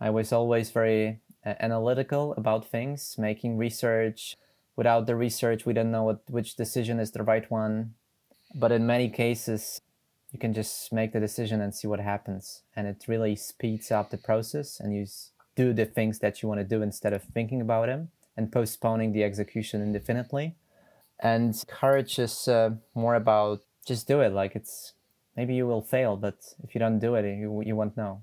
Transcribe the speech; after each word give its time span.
I 0.00 0.10
was 0.10 0.32
always 0.32 0.70
very 0.70 1.20
uh, 1.44 1.54
analytical 1.60 2.34
about 2.36 2.66
things, 2.66 3.16
making 3.18 3.56
research. 3.56 4.36
Without 4.76 5.06
the 5.06 5.16
research, 5.16 5.64
we 5.64 5.72
don't 5.72 5.90
know 5.90 6.02
what, 6.02 6.20
which 6.28 6.56
decision 6.56 7.00
is 7.00 7.12
the 7.12 7.22
right 7.22 7.50
one. 7.50 7.94
But 8.54 8.72
in 8.72 8.86
many 8.86 9.08
cases, 9.08 9.80
you 10.32 10.38
can 10.38 10.52
just 10.52 10.92
make 10.92 11.12
the 11.12 11.20
decision 11.20 11.60
and 11.60 11.74
see 11.74 11.86
what 11.86 12.00
happens. 12.00 12.62
And 12.74 12.86
it 12.86 13.04
really 13.08 13.36
speeds 13.36 13.90
up 13.90 14.10
the 14.10 14.18
process 14.18 14.80
and 14.80 14.94
you 14.94 15.06
do 15.54 15.72
the 15.72 15.86
things 15.86 16.18
that 16.18 16.42
you 16.42 16.48
want 16.48 16.60
to 16.60 16.64
do 16.64 16.82
instead 16.82 17.12
of 17.12 17.22
thinking 17.22 17.60
about 17.60 17.86
them 17.86 18.10
and 18.36 18.52
postponing 18.52 19.12
the 19.12 19.24
execution 19.24 19.80
indefinitely. 19.80 20.56
And 21.20 21.54
courage 21.68 22.18
is 22.18 22.46
uh, 22.46 22.70
more 22.94 23.14
about 23.14 23.62
just 23.86 24.06
do 24.06 24.20
it. 24.20 24.32
Like 24.32 24.54
it's 24.54 24.92
maybe 25.36 25.54
you 25.54 25.66
will 25.66 25.80
fail, 25.80 26.16
but 26.16 26.36
if 26.62 26.74
you 26.74 26.78
don't 26.78 26.98
do 26.98 27.14
it, 27.14 27.24
you, 27.24 27.62
you 27.64 27.74
won't 27.74 27.96
know. 27.96 28.22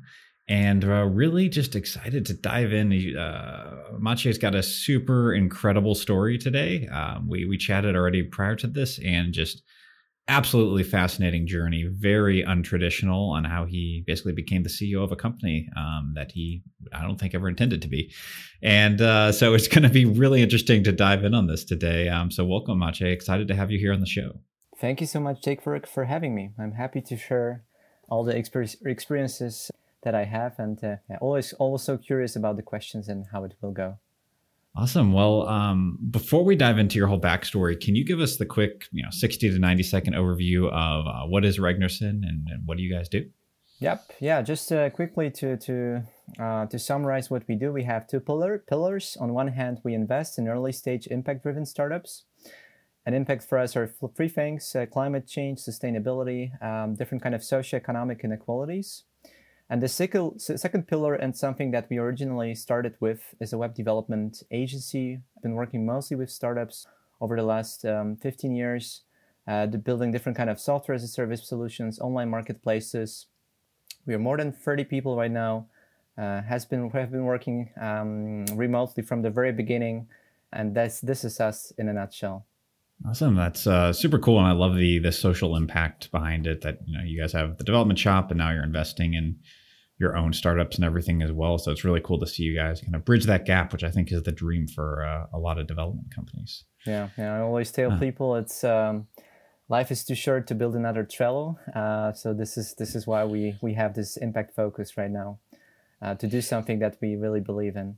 and 0.49 0.83
uh, 0.83 1.05
really 1.05 1.47
just 1.47 1.75
excited 1.75 2.25
to 2.25 2.33
dive 2.33 2.73
in. 2.73 3.15
Uh, 3.15 3.83
Maciej's 3.99 4.39
got 4.39 4.55
a 4.55 4.63
super 4.63 5.31
incredible 5.33 5.93
story 5.93 6.39
today. 6.39 6.87
Um, 6.87 7.27
we 7.29 7.45
we 7.45 7.57
chatted 7.57 7.95
already 7.95 8.23
prior 8.23 8.55
to 8.55 8.67
this, 8.67 8.99
and 9.05 9.31
just 9.31 9.61
absolutely 10.27 10.83
fascinating 10.83 11.45
journey. 11.45 11.87
Very 11.87 12.43
untraditional 12.43 13.29
on 13.29 13.43
how 13.43 13.65
he 13.65 14.03
basically 14.07 14.33
became 14.33 14.63
the 14.63 14.69
CEO 14.69 15.03
of 15.03 15.11
a 15.11 15.15
company 15.15 15.69
um, 15.77 16.13
that 16.15 16.31
he 16.31 16.63
I 16.91 17.03
don't 17.03 17.19
think 17.19 17.35
ever 17.35 17.47
intended 17.47 17.83
to 17.83 17.87
be, 17.87 18.11
and 18.63 18.99
uh, 19.01 19.31
so 19.31 19.53
it's 19.53 19.67
going 19.67 19.83
to 19.83 19.89
be 19.89 20.05
really 20.05 20.41
interesting 20.41 20.83
to 20.85 20.91
dive 20.91 21.23
in 21.23 21.35
on 21.35 21.45
this 21.45 21.63
today. 21.63 22.09
Um, 22.09 22.31
so 22.31 22.43
welcome, 22.43 22.79
Maciej. 22.79 23.13
Excited 23.13 23.47
to 23.49 23.55
have 23.55 23.69
you 23.69 23.77
here 23.77 23.93
on 23.93 23.99
the 23.99 24.07
show. 24.07 24.39
Thank 24.79 24.99
you 24.99 25.07
so 25.07 25.19
much, 25.19 25.43
Jake, 25.43 25.61
for 25.61 25.79
for 25.81 26.05
having 26.05 26.33
me. 26.33 26.49
I'm 26.57 26.71
happy 26.71 27.01
to 27.01 27.17
share 27.17 27.65
all 28.09 28.23
the 28.23 28.35
experiences 28.35 29.69
that 30.03 30.15
I 30.15 30.25
have, 30.25 30.57
and 30.59 30.81
uh, 30.83 30.95
yeah, 31.09 31.17
always 31.19 31.53
so 31.83 31.97
curious 31.97 32.35
about 32.35 32.55
the 32.55 32.63
questions 32.63 33.07
and 33.09 33.25
how 33.31 33.43
it 33.43 33.53
will 33.61 33.71
go. 33.71 33.97
Awesome. 34.75 35.13
Well, 35.13 35.47
um, 35.47 35.97
before 36.11 36.43
we 36.43 36.55
dive 36.55 36.77
into 36.77 36.97
your 36.97 37.07
whole 37.07 37.19
backstory, 37.19 37.79
can 37.79 37.95
you 37.95 38.05
give 38.05 38.19
us 38.19 38.37
the 38.37 38.45
quick, 38.45 38.85
you 38.91 39.03
know, 39.03 39.09
sixty 39.11 39.49
to 39.49 39.59
ninety 39.59 39.83
second 39.83 40.13
overview 40.13 40.67
of 40.71 41.07
uh, 41.07 41.27
what 41.27 41.43
is 41.43 41.57
Ragnarson 41.57 42.23
and, 42.23 42.47
and, 42.47 42.65
what 42.65 42.77
do 42.77 42.83
you 42.83 42.93
guys 42.93 43.09
do? 43.09 43.29
Yep. 43.79 44.11
Yeah. 44.19 44.41
Just 44.41 44.71
uh, 44.71 44.89
quickly 44.91 45.31
to 45.31 45.57
to 45.57 46.03
uh, 46.39 46.65
to 46.67 46.77
summarize 46.77 47.29
what 47.29 47.43
we 47.47 47.55
do, 47.55 47.73
we 47.73 47.83
have 47.83 48.07
two 48.07 48.19
pillar 48.19 48.59
pillars. 48.59 49.17
On 49.19 49.33
one 49.33 49.49
hand, 49.49 49.79
we 49.83 49.93
invest 49.93 50.37
in 50.37 50.47
early 50.47 50.71
stage 50.71 51.07
impact 51.07 51.43
driven 51.43 51.65
startups. 51.65 52.25
And 53.05 53.15
impact 53.15 53.43
for 53.43 53.57
us 53.57 53.75
are 53.75 53.91
three 54.15 54.29
things: 54.29 54.75
uh, 54.75 54.85
climate 54.85 55.27
change, 55.27 55.59
sustainability, 55.59 56.61
um, 56.63 56.95
different 56.95 57.23
kind 57.23 57.33
of 57.33 57.41
socioeconomic 57.41 58.23
inequalities. 58.23 59.03
And 59.69 59.83
the 59.83 59.87
second 59.87 60.87
pillar, 60.87 61.13
and 61.13 61.37
something 61.37 61.69
that 61.71 61.87
we 61.89 61.99
originally 61.99 62.55
started 62.55 62.95
with, 62.99 63.35
is 63.39 63.53
a 63.53 63.57
web 63.57 63.75
development 63.75 64.41
agency. 64.49 65.19
I've 65.37 65.43
been 65.43 65.53
working 65.53 65.85
mostly 65.85 66.17
with 66.17 66.31
startups 66.31 66.87
over 67.21 67.35
the 67.35 67.43
last 67.43 67.85
um, 67.85 68.15
15 68.15 68.55
years, 68.55 69.01
uh, 69.47 69.67
building 69.67 70.11
different 70.11 70.37
kind 70.37 70.49
of 70.49 70.59
software 70.59 70.95
as 70.95 71.03
a 71.03 71.07
service 71.07 71.47
solutions, 71.47 71.99
online 71.99 72.29
marketplaces. 72.29 73.27
We 74.07 74.15
are 74.15 74.19
more 74.19 74.37
than 74.37 74.51
30 74.51 74.85
people 74.85 75.15
right 75.15 75.31
now. 75.31 75.67
Uh, 76.17 76.41
has 76.41 76.65
been 76.65 76.89
have 76.93 77.11
been 77.11 77.25
working 77.25 77.69
um, 77.79 78.45
remotely 78.55 79.03
from 79.03 79.21
the 79.21 79.29
very 79.29 79.51
beginning, 79.51 80.07
and 80.51 80.75
this 80.75 80.99
this 80.99 81.23
is 81.23 81.39
us 81.39 81.71
in 81.77 81.87
a 81.87 81.93
nutshell. 81.93 82.45
Awesome. 83.07 83.35
That's 83.35 83.65
uh, 83.65 83.93
super 83.93 84.19
cool, 84.19 84.39
and 84.39 84.47
I 84.47 84.51
love 84.51 84.75
the 84.75 84.99
the 84.99 85.11
social 85.11 85.55
impact 85.55 86.11
behind 86.11 86.47
it. 86.47 86.61
That 86.61 86.79
you 86.85 86.97
know, 86.97 87.03
you 87.03 87.21
guys 87.21 87.31
have 87.33 87.57
the 87.57 87.63
development 87.63 87.99
shop, 87.99 88.31
and 88.31 88.39
now 88.39 88.51
you're 88.51 88.63
investing 88.63 89.13
in 89.13 89.37
your 89.99 90.15
own 90.15 90.31
startups 90.31 90.77
and 90.77 90.85
everything 90.85 91.21
as 91.21 91.31
well. 91.31 91.57
So 91.57 91.71
it's 91.71 91.83
really 91.83 91.99
cool 92.01 92.19
to 92.19 92.27
see 92.27 92.43
you 92.43 92.55
guys 92.55 92.81
kind 92.81 92.95
of 92.95 93.03
bridge 93.03 93.25
that 93.25 93.45
gap, 93.45 93.73
which 93.73 93.83
I 93.83 93.91
think 93.91 94.11
is 94.11 94.23
the 94.23 94.31
dream 94.31 94.65
for 94.65 95.05
uh, 95.05 95.37
a 95.37 95.39
lot 95.39 95.59
of 95.59 95.67
development 95.67 96.13
companies. 96.15 96.63
Yeah, 96.87 97.09
yeah. 97.17 97.35
I 97.35 97.41
always 97.41 97.71
tell 97.71 97.91
uh. 97.91 97.99
people 97.99 98.35
it's 98.37 98.63
um, 98.63 99.07
life 99.67 99.91
is 99.91 100.05
too 100.05 100.15
short 100.15 100.47
to 100.47 100.55
build 100.55 100.75
another 100.75 101.03
Trello. 101.03 101.57
Uh, 101.75 102.13
so 102.13 102.33
this 102.33 102.57
is 102.57 102.73
this 102.75 102.95
is 102.95 103.05
why 103.05 103.25
we 103.25 103.57
we 103.61 103.73
have 103.73 103.93
this 103.93 104.15
impact 104.17 104.55
focus 104.55 104.97
right 104.97 105.11
now 105.11 105.39
uh, 106.01 106.15
to 106.15 106.27
do 106.27 106.41
something 106.41 106.79
that 106.79 106.97
we 107.01 107.17
really 107.17 107.41
believe 107.41 107.75
in. 107.75 107.97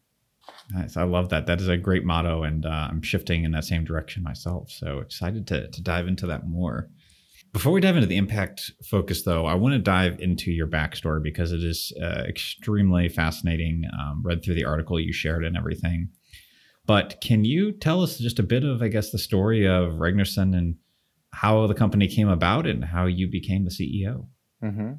Nice. 0.74 0.98
I 0.98 1.04
love 1.04 1.30
that. 1.30 1.46
That 1.46 1.62
is 1.62 1.68
a 1.68 1.78
great 1.78 2.04
motto, 2.04 2.42
and 2.42 2.66
uh, 2.66 2.88
I'm 2.90 3.04
shifting 3.04 3.44
in 3.44 3.52
that 3.52 3.66
same 3.66 3.86
direction 3.86 4.24
myself. 4.24 4.72
So 4.72 5.00
excited 5.00 5.46
to 5.48 5.68
to 5.68 5.82
dive 5.84 6.08
into 6.08 6.26
that 6.28 6.48
more. 6.48 6.90
Before 7.54 7.74
we 7.74 7.82
dive 7.82 7.96
into 7.96 8.08
the 8.08 8.18
impact 8.18 8.72
focus, 8.84 9.24
though, 9.24 9.46
I 9.46 9.56
want 9.56 9.74
to 9.74 9.80
dive 9.80 10.20
into 10.20 10.52
your 10.52 10.68
backstory 10.68 11.22
because 11.22 11.52
it 11.52 11.64
is 11.64 11.92
uh, 12.02 12.24
extremely 12.26 13.10
fascinating. 13.10 13.84
Um, 14.00 14.22
read 14.24 14.42
through 14.42 14.56
the 14.56 14.64
article 14.64 15.00
you 15.00 15.12
shared 15.12 15.44
and 15.44 15.58
everything. 15.58 16.10
But 16.86 17.20
can 17.22 17.44
you 17.44 17.74
tell 17.74 18.02
us 18.02 18.18
just 18.18 18.40
a 18.40 18.44
bit 18.44 18.64
of, 18.64 18.82
I 18.82 18.88
guess, 18.88 19.12
the 19.12 19.18
story 19.18 19.68
of 19.68 20.00
Ragnarson 20.00 20.56
and 20.58 20.76
how 21.32 21.68
the 21.68 21.74
company 21.74 22.08
came 22.08 22.30
about 22.30 22.66
and 22.66 22.86
how 22.86 23.06
you 23.06 23.28
became 23.30 23.66
the 23.66 23.70
CEO? 23.70 24.28
Mm-hmm. 24.64 24.94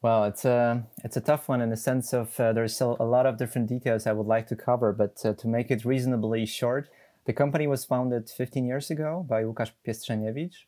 Well, 0.00 0.24
it's 0.24 0.44
a 0.44 0.84
it's 1.04 1.16
a 1.16 1.20
tough 1.20 1.48
one 1.48 1.60
in 1.60 1.70
the 1.70 1.76
sense 1.76 2.12
of 2.12 2.38
uh, 2.40 2.52
there's 2.52 2.80
a 2.80 2.86
lot 2.86 3.26
of 3.26 3.36
different 3.36 3.68
details 3.68 4.06
I 4.06 4.12
would 4.12 4.26
like 4.26 4.48
to 4.48 4.56
cover, 4.56 4.92
but 4.92 5.20
uh, 5.24 5.34
to 5.34 5.48
make 5.48 5.70
it 5.70 5.84
reasonably 5.84 6.44
short, 6.44 6.88
the 7.26 7.32
company 7.32 7.68
was 7.68 7.84
founded 7.84 8.28
15 8.28 8.66
years 8.66 8.90
ago 8.90 9.24
by 9.28 9.44
Łukasz 9.44 9.70
Piestrzeniewicz, 9.86 10.66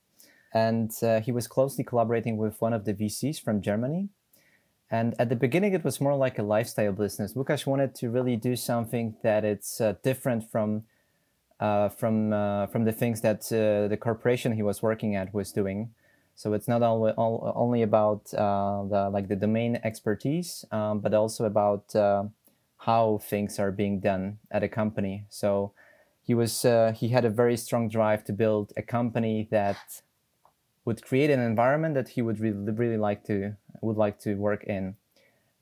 and 0.54 0.92
uh, 1.03 1.20
he 1.20 1.32
was 1.32 1.48
closely 1.48 1.82
collaborating 1.82 2.37
with 2.37 2.60
one 2.60 2.72
of 2.72 2.84
the 2.84 2.94
VCs 2.94 3.42
from 3.42 3.60
Germany. 3.60 4.09
And 4.88 5.15
at 5.19 5.28
the 5.28 5.37
beginning, 5.37 5.75
it 5.75 5.82
was 5.82 6.00
more 6.00 6.15
like 6.15 6.38
a 6.38 6.44
lifestyle 6.44 6.92
business. 6.92 7.34
Łukasz 7.34 7.66
wanted 7.66 7.97
to 7.97 8.10
really 8.10 8.37
do 8.37 8.54
something 8.54 9.16
that 9.25 9.44
it's 9.44 9.81
uh, 9.81 9.94
different 10.04 10.48
from 10.50 10.84
uh, 11.59 11.88
from 11.88 12.32
uh, 12.32 12.66
from 12.66 12.84
the 12.84 12.92
things 12.92 13.20
that 13.22 13.41
uh, 13.53 13.88
the 13.88 13.97
corporation 13.97 14.53
he 14.53 14.62
was 14.62 14.82
working 14.82 15.16
at 15.16 15.34
was 15.34 15.50
doing. 15.50 15.91
So 16.37 16.53
it's 16.53 16.66
not 16.66 16.82
all, 16.82 17.09
all, 17.10 17.53
only 17.54 17.82
about 17.82 18.32
uh, 18.34 18.84
the 18.84 19.10
like 19.12 19.28
the 19.28 19.36
domain 19.36 19.81
expertise, 19.82 20.65
um, 20.71 21.00
but 21.00 21.15
also 21.15 21.44
about 21.44 21.92
how 22.78 23.19
things 23.22 23.59
are 23.59 23.72
being 23.72 23.98
done 23.98 24.38
at 24.50 24.62
a 24.62 24.69
company. 24.69 25.25
So 25.31 25.72
he 26.22 26.34
was 26.34 26.62
he 26.94 27.09
had 27.09 27.25
a 27.25 27.31
very 27.31 27.56
strong 27.56 27.89
drive 27.89 28.24
to 28.24 28.33
build 28.33 28.72
a 28.77 28.83
company 28.83 29.48
that 29.50 30.03
would 30.84 31.03
create 31.03 31.31
an 31.31 31.41
environment 31.41 31.95
that 31.95 32.09
he 32.09 32.22
would 32.22 32.41
really, 32.41 32.72
really 32.72 32.97
like 32.97 33.25
to 33.25 33.57
would 33.81 33.97
like 33.97 34.19
to 34.21 34.34
work 34.34 34.65
in. 34.65 34.97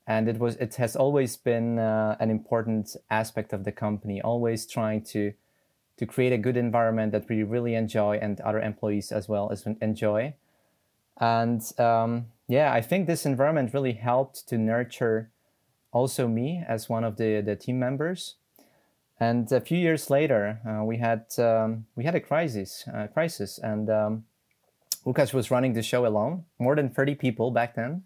And 0.05 0.27
it 0.27 0.37
was 0.37 0.55
it 0.57 0.75
has 0.75 0.95
always 0.95 1.37
been 1.37 1.79
uh, 1.79 2.17
an 2.19 2.29
important 2.29 2.95
aspect 3.09 3.53
of 3.53 3.63
the 3.63 3.71
company 3.71 4.21
always 4.21 4.65
trying 4.65 5.03
to 5.05 5.33
to 5.97 6.05
create 6.05 6.33
a 6.33 6.37
good 6.37 6.57
environment 6.57 7.11
that 7.11 7.29
we 7.29 7.43
really 7.43 7.75
enjoy 7.75 8.17
and 8.17 8.41
other 8.41 8.59
employees 8.59 9.11
as 9.11 9.29
well 9.29 9.51
as 9.51 9.65
enjoy. 9.81 10.33
And 11.17 11.61
um, 11.79 12.27
yeah 12.47 12.73
i 12.73 12.81
think 12.81 13.07
this 13.07 13.25
environment 13.25 13.73
really 13.73 13.93
helped 13.93 14.47
to 14.49 14.57
nurture 14.57 15.29
also 15.91 16.27
me 16.27 16.63
as 16.67 16.89
one 16.89 17.03
of 17.03 17.17
the 17.17 17.41
the 17.41 17.55
team 17.55 17.79
members. 17.79 18.35
And 19.19 19.49
a 19.51 19.61
few 19.61 19.77
years 19.77 20.09
later 20.09 20.59
uh, 20.67 20.83
we 20.83 20.97
had 20.97 21.25
um, 21.37 21.85
we 21.95 22.03
had 22.03 22.15
a 22.15 22.19
crisis 22.19 22.83
uh, 22.93 23.07
crisis. 23.07 23.59
And 23.59 23.89
um, 23.89 24.25
Łukasz 25.05 25.33
was 25.33 25.51
running 25.51 25.73
the 25.73 25.83
show 25.83 26.05
alone, 26.05 26.45
more 26.59 26.75
than 26.75 26.89
30 26.89 27.15
people 27.15 27.51
back 27.51 27.75
then. 27.75 28.03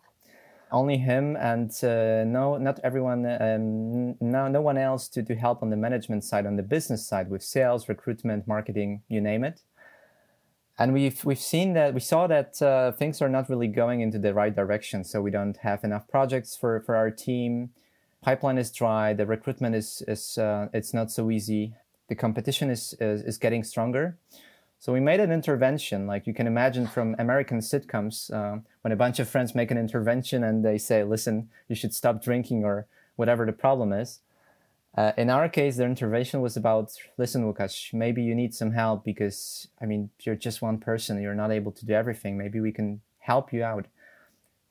only 0.71 0.97
him 0.97 1.35
and 1.37 1.71
uh, 1.83 2.23
no 2.25 2.57
not 2.57 2.79
everyone 2.83 3.25
um, 3.25 4.15
no 4.19 4.47
no 4.47 4.61
one 4.61 4.77
else 4.77 5.07
to, 5.07 5.23
to 5.23 5.35
help 5.35 5.61
on 5.63 5.69
the 5.69 5.77
management 5.77 6.23
side 6.23 6.45
on 6.45 6.55
the 6.55 6.63
business 6.63 7.05
side 7.05 7.29
with 7.29 7.41
sales 7.41 7.87
recruitment 7.87 8.47
marketing 8.47 9.01
you 9.07 9.21
name 9.21 9.43
it. 9.43 9.61
And 10.79 10.93
we've 10.93 11.23
we've 11.25 11.39
seen 11.39 11.73
that 11.73 11.93
we 11.93 11.99
saw 11.99 12.27
that 12.27 12.61
uh, 12.61 12.91
things 12.91 13.21
are 13.21 13.29
not 13.29 13.49
really 13.49 13.67
going 13.67 14.01
into 14.01 14.19
the 14.19 14.33
right 14.33 14.55
direction 14.55 15.03
so 15.03 15.21
we 15.21 15.31
don't 15.31 15.57
have 15.57 15.83
enough 15.83 16.07
projects 16.07 16.55
for 16.55 16.81
for 16.81 16.95
our 16.95 17.09
team. 17.09 17.71
Pipeline 18.21 18.57
is 18.57 18.71
dry 18.71 19.13
the 19.13 19.25
recruitment 19.25 19.75
is 19.75 20.03
is 20.07 20.37
uh, 20.37 20.67
it's 20.73 20.93
not 20.93 21.11
so 21.11 21.31
easy. 21.31 21.73
The 22.09 22.15
competition 22.15 22.69
is, 22.69 22.93
is 22.99 23.21
is 23.23 23.37
getting 23.37 23.63
stronger 23.63 24.17
so 24.79 24.93
we 24.93 24.99
made 24.99 25.19
an 25.19 25.31
intervention, 25.31 26.05
like 26.05 26.27
you 26.27 26.33
can 26.33 26.45
imagine 26.45 26.85
from 26.85 27.15
American 27.17 27.59
sitcoms, 27.59 28.31
uh, 28.31 28.59
when 28.81 28.91
a 28.91 28.95
bunch 28.95 29.19
of 29.19 29.27
friends 29.27 29.55
make 29.55 29.71
an 29.71 29.77
intervention 29.77 30.43
and 30.43 30.63
they 30.63 30.77
say, 30.77 31.03
"Listen, 31.03 31.49
you 31.67 31.75
should 31.75 31.93
stop 31.95 32.21
drinking," 32.21 32.63
or 32.63 32.85
whatever 33.15 33.45
the 33.45 33.53
problem 33.53 33.91
is. 33.91 34.19
Uh, 34.95 35.11
in 35.17 35.29
our 35.29 35.49
case, 35.49 35.77
the 35.77 35.85
intervention 35.85 36.41
was 36.41 36.55
about, 36.55 36.93
"Listen, 37.17 37.43
Łukasz, 37.43 37.93
maybe 37.93 38.21
you 38.21 38.35
need 38.35 38.53
some 38.53 38.71
help 38.71 39.03
because 39.03 39.67
I 39.81 39.85
mean 39.85 40.11
you're 40.21 40.35
just 40.35 40.61
one 40.61 40.77
person, 40.77 41.21
you're 41.21 41.35
not 41.35 41.51
able 41.51 41.71
to 41.71 41.85
do 41.85 41.93
everything. 41.93 42.37
Maybe 42.37 42.59
we 42.59 42.71
can 42.71 43.01
help 43.19 43.51
you 43.51 43.63
out. 43.63 43.87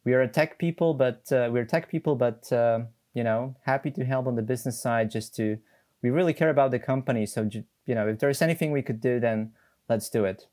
We 0.04 0.14
are 0.14 0.26
tech 0.28 0.56
people, 0.58 0.94
but 0.94 1.32
uh, 1.32 1.48
we're 1.52 1.64
tech 1.64 1.88
people, 1.88 2.14
but 2.14 2.52
uh, 2.52 2.80
you 3.12 3.24
know, 3.24 3.56
happy 3.62 3.90
to 3.90 4.04
help 4.04 4.26
on 4.28 4.36
the 4.36 4.42
business 4.42 4.80
side. 4.80 5.10
Just 5.10 5.34
to, 5.36 5.58
we 6.02 6.10
really 6.10 6.34
care 6.34 6.50
about 6.50 6.70
the 6.70 6.78
company. 6.78 7.26
So 7.26 7.50
you 7.86 7.94
know, 7.94 8.06
if 8.08 8.20
there's 8.20 8.40
anything 8.40 8.70
we 8.70 8.82
could 8.82 9.00
do, 9.00 9.18
then." 9.18 9.52
Let's 9.88 10.08
do 10.08 10.24
it. 10.24 10.46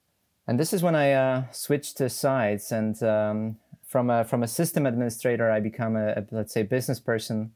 And 0.48 0.60
this 0.60 0.74
is 0.74 0.84
when 0.84 0.96
I 0.96 1.14
uh, 1.14 1.44
switched 1.52 1.98
to 1.98 2.10
sides, 2.10 2.72
and 2.72 3.02
um, 3.02 3.58
from 3.86 4.10
a 4.10 4.26
from 4.26 4.44
a 4.44 4.48
system 4.48 4.86
administrator, 4.86 5.50
I 5.50 5.60
become 5.62 5.96
a, 5.96 6.14
a 6.14 6.26
let's 6.32 6.54
say 6.54 6.64
business 6.64 7.00
person, 7.00 7.54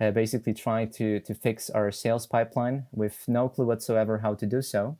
uh, 0.00 0.12
basically 0.12 0.54
trying 0.54 0.90
to 0.92 1.18
to 1.20 1.34
fix 1.34 1.68
our 1.70 1.90
sales 1.90 2.26
pipeline 2.26 2.86
with 2.92 3.24
no 3.26 3.48
clue 3.48 3.66
whatsoever 3.66 4.18
how 4.18 4.34
to 4.34 4.46
do 4.46 4.62
so. 4.62 4.98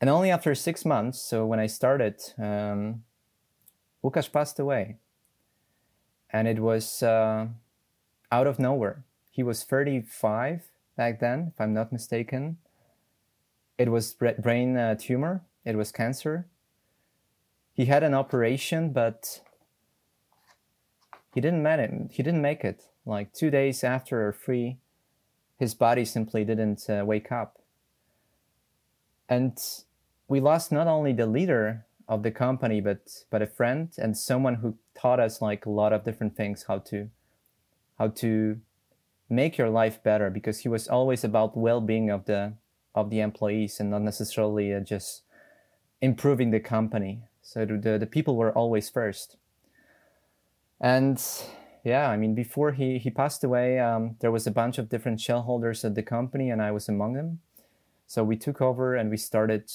And 0.00 0.08
only 0.08 0.30
after 0.30 0.54
six 0.54 0.84
months, 0.84 1.20
so 1.20 1.46
when 1.46 1.60
I 1.60 1.66
started, 1.66 2.20
um, 2.38 3.04
passed 4.32 4.58
away, 4.58 4.96
and 6.30 6.48
it 6.48 6.58
was 6.58 7.02
uh, 7.02 7.46
out 8.32 8.46
of 8.46 8.58
nowhere. 8.58 9.04
He 9.30 9.42
was 9.42 9.62
35 9.62 10.62
back 10.96 11.20
then, 11.20 11.52
if 11.54 11.60
I'm 11.60 11.72
not 11.72 11.92
mistaken. 11.92 12.56
It 13.78 13.90
was 13.90 14.14
brain 14.14 14.76
uh, 14.76 14.96
tumor 14.96 15.42
it 15.64 15.76
was 15.76 15.92
cancer. 15.92 16.46
He 17.74 17.86
had 17.86 18.02
an 18.02 18.14
operation, 18.14 18.92
but 18.92 19.40
he 21.34 21.40
didn't 21.40 21.62
make 21.62 21.80
it. 21.80 22.10
He 22.10 22.22
didn't 22.22 22.42
make 22.42 22.64
it. 22.64 22.84
Like 23.06 23.32
two 23.32 23.50
days 23.50 23.82
after 23.82 24.26
or 24.26 24.32
three, 24.32 24.78
his 25.58 25.74
body 25.74 26.04
simply 26.04 26.44
didn't 26.44 26.88
uh, 26.88 27.04
wake 27.04 27.32
up. 27.32 27.58
And 29.28 29.58
we 30.28 30.40
lost 30.40 30.72
not 30.72 30.86
only 30.86 31.12
the 31.12 31.26
leader 31.26 31.86
of 32.08 32.22
the 32.22 32.30
company, 32.30 32.80
but 32.80 33.24
but 33.30 33.42
a 33.42 33.46
friend 33.46 33.90
and 33.96 34.16
someone 34.16 34.56
who 34.56 34.76
taught 34.94 35.20
us 35.20 35.40
like 35.40 35.64
a 35.64 35.70
lot 35.70 35.92
of 35.92 36.04
different 36.04 36.36
things 36.36 36.64
how 36.68 36.78
to 36.78 37.08
how 37.98 38.08
to 38.08 38.60
make 39.30 39.56
your 39.56 39.70
life 39.70 40.02
better 40.02 40.28
because 40.28 40.60
he 40.60 40.68
was 40.68 40.88
always 40.88 41.24
about 41.24 41.56
well-being 41.56 42.10
of 42.10 42.26
the 42.26 42.52
of 42.94 43.08
the 43.08 43.20
employees 43.20 43.80
and 43.80 43.90
not 43.90 44.02
necessarily 44.02 44.74
uh, 44.74 44.80
just 44.80 45.21
improving 46.02 46.50
the 46.50 46.60
company. 46.60 47.22
So 47.40 47.64
the, 47.64 47.96
the 47.98 48.06
people 48.06 48.36
were 48.36 48.52
always 48.52 48.90
first. 48.90 49.36
And 50.80 51.22
yeah, 51.84 52.10
I 52.10 52.16
mean, 52.16 52.34
before 52.34 52.72
he, 52.72 52.98
he 52.98 53.08
passed 53.08 53.42
away, 53.44 53.78
um, 53.78 54.16
there 54.20 54.32
was 54.32 54.46
a 54.46 54.50
bunch 54.50 54.78
of 54.78 54.88
different 54.88 55.20
shareholders 55.20 55.84
at 55.84 55.94
the 55.94 56.02
company, 56.02 56.50
and 56.50 56.60
I 56.60 56.72
was 56.72 56.88
among 56.88 57.14
them. 57.14 57.40
So 58.06 58.22
we 58.22 58.36
took 58.36 58.60
over 58.60 58.94
and 58.94 59.08
we 59.08 59.16
started. 59.16 59.70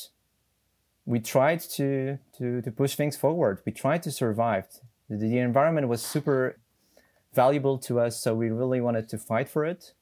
We 1.05 1.19
tried 1.19 1.61
to 1.77 2.19
to 2.37 2.61
to 2.61 2.71
push 2.71 2.95
things 2.95 3.17
forward. 3.17 3.61
We 3.65 3.71
tried 3.71 4.03
to 4.03 4.11
survive. 4.11 4.67
The, 5.09 5.17
the 5.17 5.39
environment 5.39 5.87
was 5.87 6.01
super 6.03 6.59
valuable 7.33 7.77
to 7.79 7.99
us, 7.99 8.21
so 8.21 8.35
we 8.35 8.49
really 8.49 8.81
wanted 8.81 9.09
to 9.09 9.17
fight 9.17 9.49
for 9.49 9.65
it. 9.65 9.93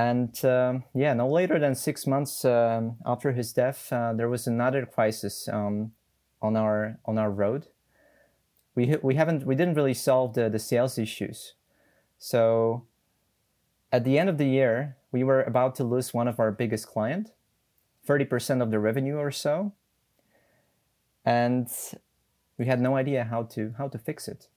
And 0.00 0.42
um, 0.46 0.84
yeah, 0.94 1.12
no 1.12 1.28
later 1.28 1.58
than 1.58 1.74
six 1.74 2.06
months 2.06 2.44
um, 2.46 2.96
after 3.04 3.32
his 3.32 3.52
death, 3.52 3.92
uh, 3.92 4.14
there 4.14 4.30
was 4.30 4.46
another 4.46 4.86
crisis 4.86 5.46
um, 5.46 5.92
on 6.40 6.56
our 6.56 6.98
on 7.04 7.18
our 7.18 7.30
road. 7.30 7.66
We 8.74 8.96
we 9.02 9.16
haven't 9.16 9.44
we 9.44 9.54
didn't 9.54 9.74
really 9.74 9.94
solve 9.94 10.32
the 10.32 10.48
the 10.48 10.58
sales 10.58 10.96
issues. 10.96 11.54
So 12.18 12.86
at 13.92 14.04
the 14.04 14.18
end 14.18 14.30
of 14.30 14.38
the 14.38 14.46
year, 14.46 14.96
we 15.12 15.22
were 15.22 15.42
about 15.42 15.74
to 15.74 15.84
lose 15.84 16.14
one 16.14 16.28
of 16.28 16.40
our 16.40 16.50
biggest 16.50 16.86
client, 16.86 17.32
thirty 18.02 18.24
percent 18.24 18.62
of 18.62 18.70
the 18.70 18.78
revenue 18.78 19.18
or 19.18 19.30
so, 19.30 19.72
and 21.26 21.68
we 22.56 22.64
had 22.64 22.80
no 22.80 22.96
idea 22.96 23.24
how 23.24 23.42
to 23.54 23.74
how 23.76 23.88
to 23.88 23.98
fix 23.98 24.28
it. 24.28 24.48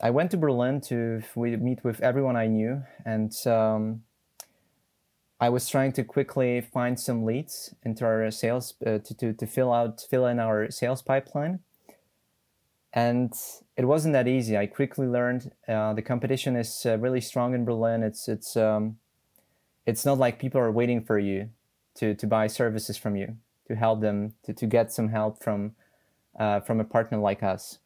I 0.00 0.10
went 0.10 0.30
to 0.30 0.36
Berlin 0.36 0.80
to 0.82 1.22
meet 1.36 1.82
with 1.82 2.00
everyone 2.00 2.36
I 2.36 2.46
knew, 2.46 2.82
and 3.04 3.32
um, 3.46 4.02
I 5.42 5.48
was 5.48 5.68
trying 5.68 5.90
to 5.94 6.04
quickly 6.04 6.60
find 6.60 7.00
some 7.00 7.24
leads 7.24 7.74
into 7.82 8.04
our 8.04 8.30
sales 8.30 8.74
uh, 8.86 8.98
to, 8.98 9.14
to 9.16 9.32
to 9.32 9.44
fill 9.44 9.72
out 9.72 10.06
fill 10.08 10.24
in 10.26 10.38
our 10.38 10.70
sales 10.70 11.02
pipeline, 11.02 11.58
and 12.92 13.34
it 13.76 13.86
wasn't 13.86 14.12
that 14.12 14.28
easy. 14.28 14.56
I 14.56 14.66
quickly 14.66 15.08
learned 15.08 15.50
uh, 15.66 15.94
the 15.94 16.02
competition 16.02 16.54
is 16.54 16.86
uh, 16.86 16.96
really 16.96 17.20
strong 17.20 17.54
in 17.54 17.64
Berlin. 17.64 18.04
It's 18.04 18.28
it's 18.28 18.56
um, 18.56 18.98
it's 19.84 20.06
not 20.06 20.16
like 20.16 20.38
people 20.38 20.60
are 20.60 20.70
waiting 20.70 21.02
for 21.02 21.18
you 21.18 21.50
to 21.96 22.14
to 22.14 22.26
buy 22.28 22.46
services 22.46 22.96
from 22.96 23.16
you 23.16 23.36
to 23.66 23.74
help 23.74 24.00
them 24.00 24.34
to, 24.44 24.52
to 24.52 24.66
get 24.66 24.92
some 24.92 25.08
help 25.08 25.42
from 25.42 25.74
uh, 26.38 26.60
from 26.60 26.78
a 26.78 26.84
partner 26.84 27.18
like 27.18 27.42
us. 27.42 27.80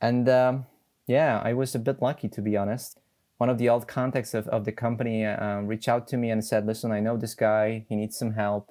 And 0.00 0.28
um, 0.28 0.66
yeah, 1.08 1.42
I 1.42 1.52
was 1.52 1.74
a 1.74 1.80
bit 1.80 2.00
lucky 2.00 2.28
to 2.28 2.40
be 2.40 2.56
honest. 2.56 3.01
One 3.42 3.50
of 3.50 3.58
the 3.58 3.68
old 3.70 3.88
contacts 3.88 4.34
of, 4.34 4.46
of 4.46 4.64
the 4.64 4.70
company 4.70 5.26
uh, 5.26 5.62
reached 5.62 5.88
out 5.88 6.06
to 6.06 6.16
me 6.16 6.30
and 6.30 6.44
said, 6.44 6.64
Listen, 6.64 6.92
I 6.92 7.00
know 7.00 7.16
this 7.16 7.34
guy, 7.34 7.84
he 7.88 7.96
needs 7.96 8.16
some 8.16 8.34
help. 8.34 8.70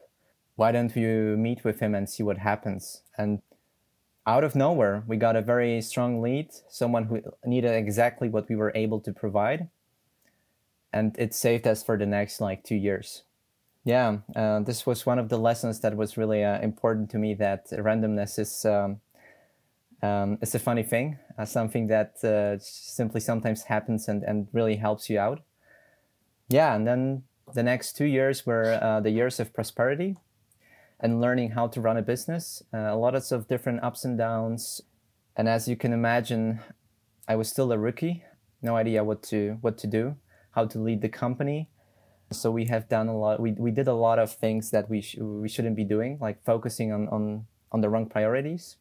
Why 0.56 0.71
don't 0.71 0.95
you 0.95 1.35
meet 1.38 1.65
with 1.65 1.81
him 1.81 1.94
and 1.94 2.09
see 2.09 2.23
what 2.23 2.38
happens? 2.38 3.01
And 3.18 3.41
out 4.25 4.45
of 4.45 4.56
nowhere, 4.56 5.03
we 5.06 5.18
got 5.18 5.35
a 5.35 5.41
very 5.41 5.81
strong 5.81 6.21
lead, 6.21 6.51
someone 6.69 7.03
who 7.07 7.21
needed 7.45 7.75
exactly 7.75 8.29
what 8.29 8.47
we 8.47 8.56
were 8.56 8.71
able 8.73 9.01
to 9.01 9.12
provide. 9.12 9.68
And 10.94 11.18
it 11.19 11.33
saved 11.33 11.68
us 11.68 11.83
for 11.83 11.97
the 11.97 12.06
next 12.06 12.39
like 12.39 12.63
two 12.63 12.77
years. 12.77 13.23
Yeah, 13.83 14.19
uh, 14.38 14.62
this 14.62 14.85
was 14.85 15.06
one 15.06 15.19
of 15.19 15.27
the 15.27 15.38
lessons 15.38 15.81
that 15.81 15.97
was 15.97 16.15
really 16.15 16.45
uh, 16.45 16.62
important 16.62 17.09
to 17.09 17.18
me 17.18 17.33
that 17.33 17.69
randomness 17.71 18.40
is 18.40 18.63
um, 18.63 19.01
um, 20.02 20.40
it's 20.42 20.56
a 20.56 20.60
funny 20.60 20.84
thing, 20.84 21.20
uh, 21.38 21.46
something 21.46 21.88
that 21.88 22.24
uh, 22.24 22.58
simply 22.60 23.22
sometimes 23.22 23.64
happens 23.64 24.08
and, 24.08 24.24
and 24.24 24.48
really 24.52 24.78
helps 24.78 25.10
you 25.10 25.20
out. 25.20 25.42
Yeah, 26.50 26.76
and 26.76 26.88
then 26.88 27.24
the 27.54 27.64
next 27.64 27.96
two 27.96 28.06
years 28.06 28.46
were 28.46 28.80
uh, 28.81 29.00
the 29.00 29.12
years 29.12 29.40
of 29.40 29.54
prosperity 29.54 30.18
and 31.00 31.22
learning 31.22 31.52
how 31.52 31.68
to 31.68 31.81
run 31.81 31.98
a 31.98 32.02
business. 32.02 32.64
Uh, 32.74 32.78
a 32.78 32.98
lot 32.98 33.16
of 33.16 33.48
different 33.48 33.84
ups 33.84 34.04
and 34.04 34.18
downs, 34.18 34.81
and 35.36 35.48
as 35.48 35.68
you 35.68 35.76
can 35.76 35.94
imagine, 35.94 36.60
I 37.28 37.36
was 37.36 37.50
still 37.50 37.72
a 37.72 37.78
rookie, 37.78 38.24
no 38.62 38.76
idea 38.76 39.04
what 39.04 39.22
to 39.24 39.58
what 39.62 39.78
to 39.80 39.88
do, 39.88 40.16
how 40.52 40.66
to 40.66 40.80
lead 40.80 41.02
the 41.02 41.10
company. 41.10 41.70
So 42.31 42.50
we 42.50 42.66
have 42.66 42.88
done 42.88 43.08
a 43.08 43.18
lot. 43.18 43.40
We, 43.40 43.52
we 43.52 43.72
did 43.72 43.88
a 43.88 43.94
lot 43.94 44.18
of 44.18 44.34
things 44.34 44.72
that 44.72 44.90
we 44.90 45.02
sh- 45.02 45.18
we 45.20 45.48
shouldn't 45.48 45.76
be 45.76 45.84
doing, 45.84 46.18
like 46.20 46.44
focusing 46.44 46.92
on 46.92 47.08
on 47.10 47.46
on 47.72 47.81
the 47.81 47.90
wrong 47.90 48.08
priorities 48.08 48.78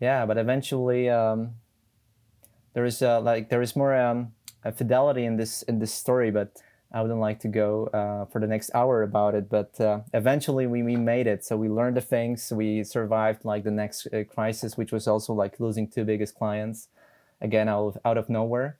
yeah 0.00 0.26
but 0.26 0.38
eventually 0.38 1.08
um, 1.08 1.50
there 2.74 2.84
is 2.84 3.02
uh, 3.02 3.20
like 3.20 3.48
there 3.48 3.62
is 3.62 3.74
more 3.74 3.94
um, 3.96 4.32
fidelity 4.76 5.24
in 5.24 5.36
this 5.36 5.62
in 5.62 5.78
this 5.78 5.92
story 5.92 6.30
but 6.30 6.56
i 6.92 7.02
wouldn't 7.02 7.20
like 7.20 7.40
to 7.40 7.48
go 7.48 7.86
uh, 7.88 8.24
for 8.30 8.40
the 8.40 8.46
next 8.46 8.70
hour 8.74 9.02
about 9.02 9.34
it. 9.34 9.48
But 9.48 9.80
uh, 9.80 10.00
eventually 10.14 10.66
we, 10.66 10.82
we 10.82 10.96
made 10.96 11.26
it. 11.26 11.44
So 11.44 11.56
we 11.56 11.68
learned 11.68 11.96
the 11.96 12.00
things. 12.00 12.52
We 12.52 12.84
survived 12.84 13.44
like 13.44 13.64
the 13.64 13.70
next 13.70 14.06
uh, 14.06 14.24
crisis 14.24 14.76
which 14.76 14.92
was 14.92 15.06
also 15.06 15.32
like 15.32 15.60
losing 15.60 15.88
two 15.88 16.04
biggest 16.04 16.34
clients 16.34 16.88
again 17.40 17.68
out 17.68 17.88
of, 17.88 17.98
out 18.04 18.18
of 18.18 18.28
nowhere. 18.28 18.78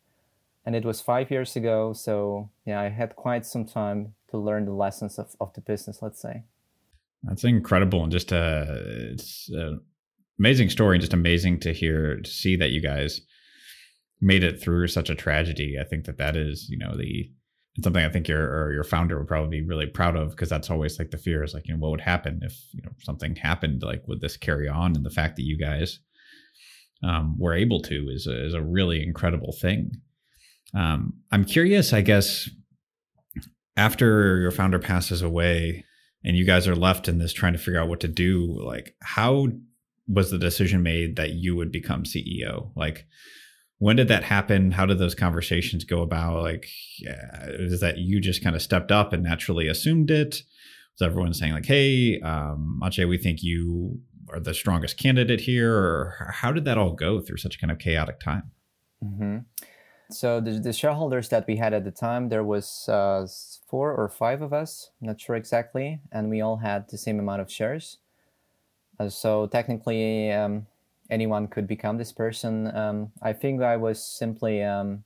And 0.64 0.74
it 0.74 0.84
was 0.84 1.00
five 1.00 1.30
years 1.30 1.56
ago. 1.56 1.92
So 1.92 2.50
yeah 2.64 2.80
i 2.80 2.88
had 2.88 3.16
quite 3.16 3.44
some 3.44 3.64
time 3.64 4.14
to 4.30 4.38
learn 4.38 4.64
the 4.64 4.72
lessons 4.72 5.18
of, 5.18 5.36
of 5.40 5.52
the 5.54 5.60
business 5.60 6.00
let's 6.00 6.20
say. 6.20 6.44
That's 7.22 7.44
incredible. 7.44 8.02
And 8.02 8.12
just 8.12 8.32
uh 8.32 8.66
it's 9.12 9.50
uh, 9.50 9.76
amazing 10.38 10.70
story 10.70 10.96
and 10.96 11.00
just 11.00 11.14
amazing 11.14 11.60
to 11.60 11.72
hear 11.72 12.20
to 12.20 12.30
see 12.30 12.56
that 12.56 12.70
you 12.70 12.82
guys 12.82 13.20
made 14.20 14.44
it 14.44 14.60
through 14.60 14.88
such 14.88 15.10
a 15.10 15.14
tragedy. 15.14 15.76
I 15.80 15.84
think 15.84 16.04
that 16.06 16.18
that 16.18 16.36
is, 16.36 16.68
you 16.68 16.78
know, 16.78 16.96
the 16.96 17.30
something 17.82 18.04
I 18.04 18.08
think 18.08 18.28
your 18.28 18.72
your 18.72 18.84
founder 18.84 19.18
would 19.18 19.28
probably 19.28 19.60
be 19.60 19.66
really 19.66 19.86
proud 19.86 20.16
of 20.16 20.30
because 20.30 20.48
that's 20.48 20.70
always 20.70 20.98
like 20.98 21.10
the 21.10 21.18
fear 21.18 21.42
is 21.42 21.54
like, 21.54 21.66
you 21.66 21.74
know, 21.74 21.80
what 21.80 21.90
would 21.90 22.00
happen 22.00 22.40
if, 22.42 22.54
you 22.72 22.82
know, 22.82 22.92
something 23.00 23.36
happened? 23.36 23.82
Like, 23.82 24.02
would 24.06 24.20
this 24.20 24.36
carry 24.36 24.68
on? 24.68 24.96
And 24.96 25.04
the 25.04 25.10
fact 25.10 25.36
that 25.36 25.44
you 25.44 25.58
guys 25.58 26.00
um, 27.02 27.36
were 27.38 27.54
able 27.54 27.80
to 27.82 28.08
is 28.08 28.26
a, 28.26 28.46
is 28.46 28.54
a 28.54 28.62
really 28.62 29.02
incredible 29.02 29.52
thing. 29.52 29.92
Um, 30.74 31.14
I'm 31.30 31.44
curious, 31.44 31.92
I 31.92 32.00
guess, 32.00 32.48
after 33.76 34.38
your 34.38 34.50
founder 34.50 34.78
passes 34.78 35.22
away 35.22 35.84
and 36.24 36.36
you 36.36 36.44
guys 36.44 36.66
are 36.66 36.74
left 36.74 37.08
in 37.08 37.18
this 37.18 37.32
trying 37.32 37.52
to 37.52 37.58
figure 37.58 37.80
out 37.80 37.88
what 37.88 38.00
to 38.00 38.08
do, 38.08 38.58
like 38.64 38.94
how 39.02 39.48
was 40.08 40.30
the 40.30 40.38
decision 40.38 40.82
made 40.82 41.16
that 41.16 41.30
you 41.30 41.56
would 41.56 41.72
become 41.72 42.04
CEO? 42.04 42.70
Like, 42.76 43.06
when 43.78 43.96
did 43.96 44.08
that 44.08 44.24
happen? 44.24 44.70
How 44.70 44.86
did 44.86 44.98
those 44.98 45.14
conversations 45.14 45.84
go 45.84 46.02
about? 46.02 46.42
Like, 46.42 46.68
yeah, 46.98 47.46
is 47.48 47.80
that 47.80 47.98
you 47.98 48.20
just 48.20 48.42
kind 48.42 48.56
of 48.56 48.62
stepped 48.62 48.90
up 48.90 49.12
and 49.12 49.22
naturally 49.22 49.68
assumed 49.68 50.10
it? 50.10 50.42
Was 50.98 51.06
everyone 51.06 51.34
saying 51.34 51.52
like, 51.52 51.66
"Hey, 51.66 52.20
um, 52.20 52.80
we 53.06 53.18
think 53.18 53.42
you 53.42 54.00
are 54.32 54.40
the 54.40 54.54
strongest 54.54 54.96
candidate 54.96 55.40
here," 55.40 55.74
or 55.74 56.32
how 56.32 56.52
did 56.52 56.64
that 56.64 56.78
all 56.78 56.92
go 56.92 57.20
through 57.20 57.36
such 57.36 57.56
a 57.56 57.58
kind 57.58 57.70
of 57.70 57.78
chaotic 57.78 58.18
time? 58.18 58.50
Mm-hmm. 59.04 59.38
So 60.10 60.40
the, 60.40 60.52
the, 60.52 60.72
shareholders 60.72 61.28
that 61.30 61.46
we 61.46 61.56
had 61.56 61.74
at 61.74 61.84
the 61.84 61.90
time, 61.90 62.28
there 62.28 62.44
was 62.44 62.88
uh, 62.88 63.26
four 63.68 63.92
or 63.92 64.08
five 64.08 64.40
of 64.40 64.52
us, 64.52 64.90
not 65.00 65.20
sure 65.20 65.34
exactly, 65.34 66.00
and 66.12 66.30
we 66.30 66.40
all 66.40 66.58
had 66.58 66.88
the 66.88 66.96
same 66.96 67.18
amount 67.18 67.42
of 67.42 67.50
shares. 67.50 67.98
Uh, 68.98 69.08
so 69.08 69.46
technically, 69.46 70.32
um, 70.32 70.66
anyone 71.10 71.48
could 71.48 71.66
become 71.66 71.98
this 71.98 72.12
person. 72.12 72.74
Um, 72.76 73.12
I 73.22 73.32
think 73.32 73.62
I 73.62 73.76
was 73.76 74.02
simply, 74.02 74.62
um, 74.62 75.04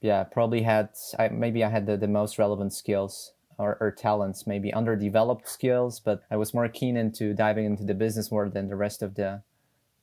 yeah, 0.00 0.24
probably 0.24 0.62
had 0.62 0.90
I, 1.18 1.28
maybe 1.28 1.64
I 1.64 1.70
had 1.70 1.86
the, 1.86 1.96
the 1.96 2.08
most 2.08 2.38
relevant 2.38 2.72
skills 2.72 3.32
or, 3.58 3.76
or, 3.80 3.90
talents, 3.90 4.46
maybe 4.46 4.72
underdeveloped 4.72 5.48
skills, 5.48 6.00
but 6.00 6.24
I 6.30 6.36
was 6.36 6.54
more 6.54 6.68
keen 6.68 6.96
into 6.96 7.34
diving 7.34 7.64
into 7.64 7.84
the 7.84 7.94
business 7.94 8.30
more 8.30 8.48
than 8.48 8.68
the 8.68 8.76
rest 8.76 9.02
of 9.02 9.14
the 9.14 9.42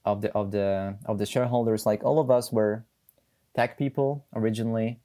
of 0.06 0.22
the 0.22 0.32
of 0.34 0.52
the 0.52 0.96
of 1.06 1.18
the 1.18 1.26
shareholders. 1.26 1.86
Like 1.86 2.04
all 2.04 2.20
of 2.20 2.32
us 2.32 2.52
were 2.52 2.86
tech 3.56 3.78
people 3.78 4.26
originally, 4.34 5.00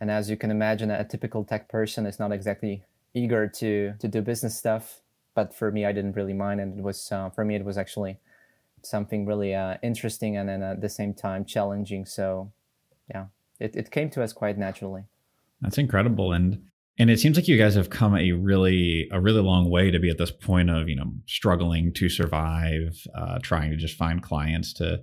and 0.00 0.10
as 0.10 0.28
you 0.28 0.36
can 0.36 0.50
imagine, 0.50 0.90
a 0.90 1.04
typical 1.04 1.44
tech 1.44 1.68
person 1.68 2.04
is 2.04 2.18
not 2.18 2.32
exactly 2.32 2.82
eager 3.14 3.48
to 3.48 3.94
to 3.98 4.08
do 4.08 4.20
business 4.20 4.56
stuff. 4.56 5.00
But 5.34 5.54
for 5.54 5.70
me, 5.70 5.84
I 5.84 5.92
didn't 5.92 6.16
really 6.16 6.32
mind, 6.32 6.60
and 6.60 6.78
it 6.78 6.82
was 6.82 7.10
uh, 7.10 7.30
for 7.30 7.44
me 7.44 7.56
it 7.56 7.64
was 7.64 7.76
actually 7.76 8.18
something 8.82 9.26
really 9.26 9.54
uh, 9.54 9.76
interesting 9.82 10.36
and 10.36 10.48
then 10.48 10.62
at 10.62 10.80
the 10.80 10.88
same 10.88 11.14
time 11.14 11.44
challenging. 11.44 12.04
So, 12.04 12.52
yeah, 13.08 13.26
it, 13.58 13.74
it 13.74 13.90
came 13.90 14.10
to 14.10 14.22
us 14.22 14.32
quite 14.32 14.58
naturally. 14.58 15.04
That's 15.60 15.78
incredible, 15.78 16.32
and 16.32 16.62
and 16.98 17.10
it 17.10 17.18
seems 17.18 17.36
like 17.36 17.48
you 17.48 17.58
guys 17.58 17.74
have 17.74 17.90
come 17.90 18.16
a 18.16 18.32
really 18.32 19.08
a 19.10 19.20
really 19.20 19.40
long 19.40 19.70
way 19.70 19.90
to 19.90 19.98
be 19.98 20.10
at 20.10 20.18
this 20.18 20.30
point 20.30 20.70
of 20.70 20.88
you 20.88 20.96
know 20.96 21.12
struggling 21.26 21.92
to 21.94 22.08
survive, 22.08 23.06
uh, 23.16 23.38
trying 23.42 23.70
to 23.70 23.76
just 23.76 23.96
find 23.96 24.22
clients 24.22 24.72
to 24.74 25.02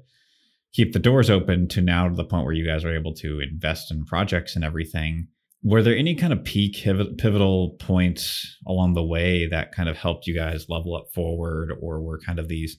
keep 0.74 0.94
the 0.94 1.00
doors 1.00 1.30
open 1.30 1.68
to 1.68 1.82
now 1.82 2.08
to 2.08 2.16
the 2.16 2.24
point 2.24 2.46
where 2.46 2.54
you 2.54 2.66
guys 2.66 2.86
are 2.86 2.96
able 2.96 3.14
to 3.14 3.42
invest 3.42 3.92
in 3.92 4.06
projects 4.06 4.56
and 4.56 4.64
everything. 4.64 5.28
Were 5.64 5.84
there 5.84 5.96
any 5.96 6.16
kind 6.16 6.34
of 6.34 6.44
peak 6.44 6.84
pivotal 6.84 7.76
points 7.80 8.58
along 8.68 8.94
the 8.94 9.04
way 9.04 9.48
that 9.48 9.72
kind 9.72 9.90
of 9.90 9.98
helped 9.98 10.26
you 10.26 10.34
guys 10.34 10.70
level 10.70 10.96
up 10.96 11.08
forward, 11.14 11.72
or 11.80 12.02
were 12.02 12.20
kind 12.20 12.40
of 12.40 12.48
these 12.48 12.78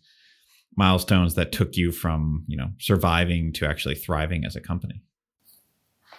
milestones 0.77 1.35
that 1.35 1.53
took 1.53 1.77
you 1.77 1.93
from 1.93 2.45
you 2.49 2.57
know 2.57 2.71
surviving 2.79 3.53
to 3.55 3.69
actually 3.69 3.95
thriving 3.95 4.45
as 4.45 4.57
a 4.57 4.61
company? 4.61 5.03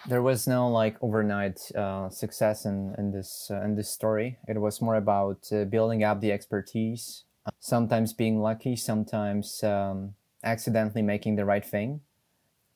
There 0.08 0.22
was 0.22 0.46
no 0.46 0.68
like 0.68 0.96
overnight 1.02 1.60
uh, 1.74 2.08
success 2.08 2.64
in, 2.64 2.94
in 2.98 3.12
this 3.12 3.48
uh, 3.50 3.62
in 3.62 3.76
this 3.76 3.90
story. 3.90 4.38
It 4.48 4.58
was 4.58 4.80
more 4.80 4.96
about 4.96 5.46
uh, 5.52 5.64
building 5.64 6.02
up 6.02 6.20
the 6.20 6.32
expertise 6.32 7.24
sometimes 7.60 8.12
being 8.12 8.40
lucky 8.40 8.76
sometimes 8.76 9.62
um, 9.62 10.14
accidentally 10.42 11.02
making 11.02 11.36
the 11.36 11.44
right 11.44 11.64
thing 11.64 12.00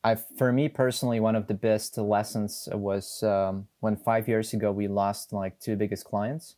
I, 0.09 0.15
for 0.15 0.53
me 0.53 0.71
personally 0.71 1.21
one 1.21 1.37
of 1.37 1.49
the 1.49 1.55
best 1.55 1.99
lessons 1.99 2.67
was 2.73 3.23
um, 3.23 3.69
when 3.81 3.97
five 3.97 4.27
years 4.27 4.55
ago 4.55 4.73
we 4.73 4.89
lost 4.89 5.35
like 5.35 5.61
two 5.61 5.77
biggest 5.77 6.07
clients 6.07 6.57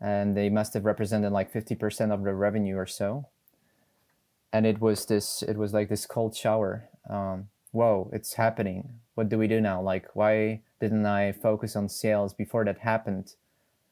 and 0.00 0.34
they 0.34 0.48
must 0.48 0.72
have 0.72 0.86
represented 0.86 1.32
like 1.32 1.52
50% 1.52 2.10
of 2.10 2.24
the 2.24 2.32
revenue 2.32 2.76
or 2.76 2.86
so. 2.86 3.28
And 4.54 4.66
it 4.66 4.80
was 4.80 5.04
this 5.04 5.42
it 5.42 5.56
was 5.58 5.74
like 5.74 5.90
this 5.90 6.06
cold 6.06 6.34
shower 6.34 6.88
um, 7.10 7.48
whoa 7.72 8.08
it's 8.10 8.34
happening. 8.34 9.00
What 9.16 9.28
do 9.28 9.36
we 9.36 9.48
do 9.48 9.60
now? 9.60 9.82
Like 9.82 10.08
why 10.14 10.62
didn't 10.80 11.04
i 11.04 11.32
focus 11.32 11.76
on 11.76 11.90
sales 11.90 12.32
before 12.32 12.64
that 12.64 12.78
happened? 12.78 13.34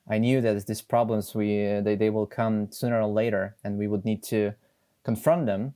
I 0.09 0.17
knew 0.17 0.41
that 0.41 0.67
these 0.67 0.81
problems 0.81 1.35
we 1.35 1.67
uh, 1.67 1.83
they, 1.83 1.97
they 1.97 2.09
will 2.09 2.27
come 2.27 2.73
sooner 2.73 2.99
or 3.03 3.09
later 3.09 3.57
and 3.63 3.77
we 3.77 3.89
would 3.89 4.07
need 4.07 4.23
to 4.25 4.55
confront 5.05 5.45
them. 5.45 5.75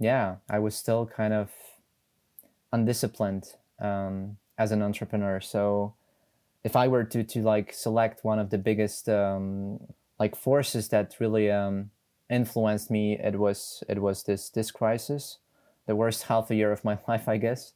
Yeah 0.00 0.36
i 0.50 0.58
was 0.58 0.74
still 0.74 1.06
kind 1.06 1.32
of 1.32 1.50
undisciplined 2.76 3.46
um, 3.80 4.36
as 4.58 4.72
an 4.72 4.82
entrepreneur. 4.82 5.40
So 5.40 5.94
if 6.66 6.74
i 6.74 6.88
were 6.88 7.04
to 7.04 7.22
to 7.22 7.42
like 7.42 7.72
select 7.72 8.24
one 8.24 8.40
of 8.40 8.50
the 8.50 8.58
biggest 8.58 9.08
um, 9.08 9.78
like 10.18 10.34
forces 10.34 10.88
that 10.88 11.14
really 11.20 11.48
um, 11.48 11.90
influenced 12.28 12.90
me 12.90 13.16
it 13.30 13.36
was 13.38 13.84
it 13.88 13.98
was 14.02 14.24
this 14.24 14.50
this 14.50 14.72
crisis 14.72 15.38
the 15.86 15.94
worst 15.94 16.24
half 16.24 16.50
a 16.50 16.56
year 16.56 16.72
of 16.72 16.84
my 16.90 16.98
life 17.08 17.28
i 17.28 17.38
guess. 17.38 17.72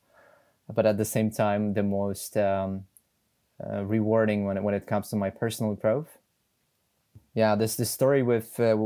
But 0.77 0.87
at 0.87 0.99
the 0.99 1.05
same 1.05 1.31
time 1.31 1.75
the 1.75 1.83
most 1.83 2.37
um, 2.37 2.85
uh, 3.63 3.83
rewarding 3.85 4.45
when 4.45 4.57
it, 4.57 4.63
when 4.63 4.75
it 4.75 4.87
comes 4.87 5.09
to 5.11 5.17
my 5.17 5.31
personal 5.31 5.75
growth. 5.75 6.19
Yeah 7.35 7.55
this 7.55 7.77
this 7.77 7.91
story 7.91 8.23
with 8.25 8.59
uh, 8.59 8.77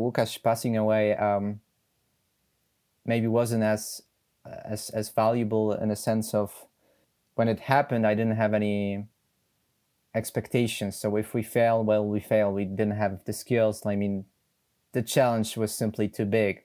passing 0.42 0.76
away 0.76 1.16
um, 1.16 1.60
maybe 3.06 3.26
wasn't 3.26 3.64
as 3.64 4.02
as 4.44 4.90
as 4.90 5.10
valuable 5.10 5.72
in 5.72 5.90
a 5.90 5.96
sense 5.96 6.34
of 6.34 6.66
when 7.34 7.48
it 7.48 7.60
happened 7.60 8.06
i 8.06 8.14
didn't 8.14 8.36
have 8.36 8.54
any 8.54 9.06
expectations 10.14 10.96
so 10.96 11.16
if 11.16 11.34
we 11.34 11.42
fail 11.42 11.82
well 11.82 12.06
we 12.06 12.20
fail 12.20 12.52
we 12.52 12.64
didn't 12.64 12.92
have 12.92 13.24
the 13.24 13.32
skills 13.32 13.84
i 13.86 13.96
mean 13.96 14.24
the 14.94 15.02
challenge 15.02 15.56
was 15.58 15.74
simply 15.74 16.08
too 16.08 16.24
big. 16.24 16.62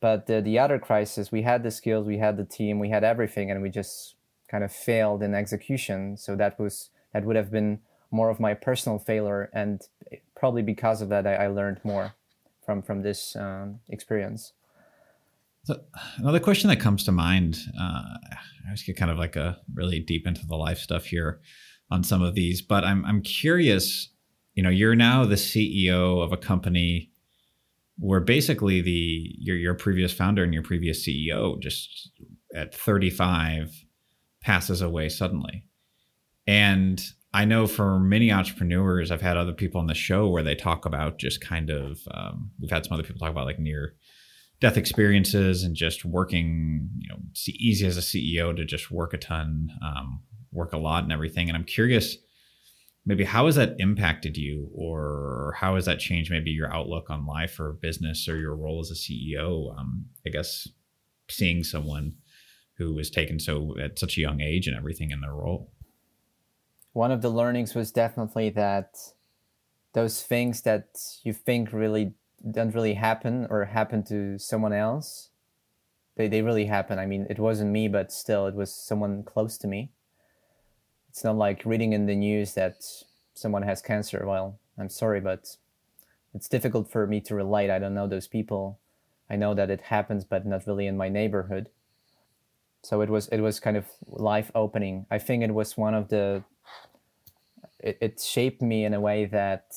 But 0.00 0.26
the, 0.26 0.42
the 0.42 0.58
other 0.58 0.78
crisis, 0.78 1.32
we 1.32 1.42
had 1.42 1.62
the 1.62 1.70
skills, 1.70 2.06
we 2.06 2.18
had 2.18 2.36
the 2.36 2.44
team, 2.44 2.78
we 2.78 2.90
had 2.90 3.02
everything, 3.02 3.50
and 3.50 3.62
we 3.62 3.70
just 3.70 4.16
kind 4.50 4.62
of 4.62 4.70
failed 4.70 5.22
in 5.22 5.34
execution. 5.34 6.18
So 6.18 6.36
that 6.36 6.60
was 6.60 6.90
that 7.14 7.24
would 7.24 7.36
have 7.36 7.50
been 7.50 7.80
more 8.10 8.28
of 8.28 8.38
my 8.38 8.52
personal 8.52 8.98
failure, 8.98 9.48
and 9.54 9.80
probably 10.34 10.62
because 10.62 11.00
of 11.00 11.08
that, 11.08 11.26
I, 11.26 11.34
I 11.34 11.46
learned 11.46 11.80
more 11.82 12.14
from 12.64 12.82
from 12.82 13.02
this 13.02 13.34
um, 13.36 13.80
experience. 13.88 14.52
So 15.66 15.80
another 16.18 16.38
question 16.38 16.70
that 16.70 16.78
comes 16.78 17.02
to 17.04 17.12
mind, 17.12 17.58
uh, 17.76 17.82
I 17.82 18.70
just 18.70 18.86
get 18.86 18.96
kind 18.96 19.10
of 19.10 19.18
like 19.18 19.34
a 19.34 19.58
really 19.74 19.98
deep 19.98 20.24
into 20.24 20.46
the 20.46 20.54
life 20.54 20.78
stuff 20.78 21.06
here 21.06 21.40
on 21.90 22.04
some 22.04 22.22
of 22.22 22.36
these, 22.36 22.62
but 22.62 22.84
I'm 22.84 23.04
I'm 23.04 23.20
curious. 23.20 24.10
You 24.54 24.62
know, 24.62 24.70
you're 24.70 24.94
now 24.94 25.24
the 25.24 25.34
CEO 25.34 26.22
of 26.22 26.32
a 26.32 26.36
company 26.36 27.10
where 27.98 28.20
basically 28.20 28.80
the 28.80 29.34
your 29.40 29.56
your 29.56 29.74
previous 29.74 30.12
founder 30.12 30.44
and 30.44 30.54
your 30.54 30.62
previous 30.62 31.04
CEO 31.04 31.60
just 31.60 32.12
at 32.54 32.72
35 32.72 33.72
passes 34.40 34.80
away 34.80 35.08
suddenly. 35.08 35.64
And 36.46 37.02
I 37.34 37.44
know 37.44 37.66
for 37.66 37.98
many 37.98 38.30
entrepreneurs, 38.30 39.10
I've 39.10 39.20
had 39.20 39.36
other 39.36 39.52
people 39.52 39.80
on 39.80 39.88
the 39.88 39.94
show 39.94 40.28
where 40.28 40.44
they 40.44 40.54
talk 40.54 40.86
about 40.86 41.18
just 41.18 41.40
kind 41.40 41.70
of 41.70 41.98
um, 42.12 42.52
we've 42.60 42.70
had 42.70 42.84
some 42.84 42.92
other 42.92 43.02
people 43.02 43.18
talk 43.18 43.32
about 43.32 43.46
like 43.46 43.58
near 43.58 43.96
death 44.60 44.76
experiences 44.76 45.62
and 45.62 45.74
just 45.74 46.04
working, 46.04 46.88
you 46.98 47.08
know, 47.08 47.18
it's 47.30 47.48
easy 47.48 47.86
as 47.86 47.96
a 47.96 48.00
CEO 48.00 48.56
to 48.56 48.64
just 48.64 48.90
work 48.90 49.12
a 49.12 49.18
ton, 49.18 49.70
um, 49.82 50.22
work 50.52 50.72
a 50.72 50.78
lot 50.78 51.02
and 51.02 51.12
everything. 51.12 51.48
And 51.48 51.56
I'm 51.56 51.64
curious 51.64 52.16
maybe 53.06 53.24
how 53.24 53.46
has 53.46 53.54
that 53.54 53.76
impacted 53.78 54.36
you 54.36 54.68
or 54.74 55.54
how 55.56 55.76
has 55.76 55.86
that 55.86 56.00
changed 56.00 56.30
maybe 56.30 56.50
your 56.50 56.72
outlook 56.74 57.08
on 57.08 57.24
life 57.24 57.58
or 57.58 57.72
business 57.72 58.28
or 58.28 58.36
your 58.36 58.54
role 58.54 58.80
as 58.80 58.90
a 58.90 58.94
ceo 58.94 59.78
um, 59.78 60.04
i 60.26 60.28
guess 60.28 60.68
seeing 61.28 61.62
someone 61.62 62.12
who 62.76 62.92
was 62.92 63.08
taken 63.08 63.38
so 63.38 63.74
at 63.82 63.98
such 63.98 64.18
a 64.18 64.20
young 64.20 64.40
age 64.40 64.66
and 64.66 64.76
everything 64.76 65.10
in 65.10 65.20
their 65.20 65.32
role 65.32 65.70
one 66.92 67.12
of 67.12 67.22
the 67.22 67.30
learnings 67.30 67.74
was 67.74 67.92
definitely 67.92 68.50
that 68.50 68.96
those 69.94 70.22
things 70.22 70.62
that 70.62 70.88
you 71.22 71.32
think 71.32 71.72
really 71.72 72.12
don't 72.50 72.74
really 72.74 72.94
happen 72.94 73.46
or 73.50 73.64
happen 73.64 74.02
to 74.02 74.38
someone 74.38 74.72
else 74.72 75.30
they, 76.16 76.28
they 76.28 76.42
really 76.42 76.66
happen 76.66 76.98
i 76.98 77.06
mean 77.06 77.26
it 77.30 77.38
wasn't 77.38 77.70
me 77.70 77.88
but 77.88 78.12
still 78.12 78.46
it 78.46 78.54
was 78.54 78.72
someone 78.72 79.22
close 79.22 79.58
to 79.58 79.66
me 79.66 79.90
it's 81.16 81.24
not 81.24 81.38
like 81.38 81.64
reading 81.64 81.94
in 81.94 82.04
the 82.04 82.14
news 82.14 82.52
that 82.54 82.76
someone 83.32 83.62
has 83.62 83.80
cancer. 83.80 84.24
Well, 84.26 84.58
I'm 84.78 84.90
sorry, 84.90 85.18
but 85.20 85.56
it's 86.34 86.46
difficult 86.46 86.90
for 86.90 87.06
me 87.06 87.22
to 87.22 87.34
relate. 87.34 87.70
I 87.70 87.78
don't 87.78 87.94
know 87.94 88.06
those 88.06 88.28
people. 88.28 88.78
I 89.30 89.36
know 89.36 89.54
that 89.54 89.70
it 89.70 89.80
happens, 89.80 90.24
but 90.24 90.44
not 90.44 90.66
really 90.66 90.86
in 90.86 90.96
my 90.96 91.08
neighborhood. 91.08 91.70
So 92.82 93.00
it 93.00 93.08
was 93.08 93.28
it 93.28 93.40
was 93.40 93.60
kind 93.60 93.78
of 93.78 93.86
life 94.06 94.50
opening. 94.54 95.06
I 95.10 95.18
think 95.18 95.42
it 95.42 95.54
was 95.54 95.76
one 95.76 95.94
of 95.94 96.08
the. 96.08 96.44
It, 97.80 97.98
it 98.00 98.20
shaped 98.20 98.60
me 98.60 98.84
in 98.84 98.94
a 98.94 99.00
way 99.00 99.24
that. 99.24 99.74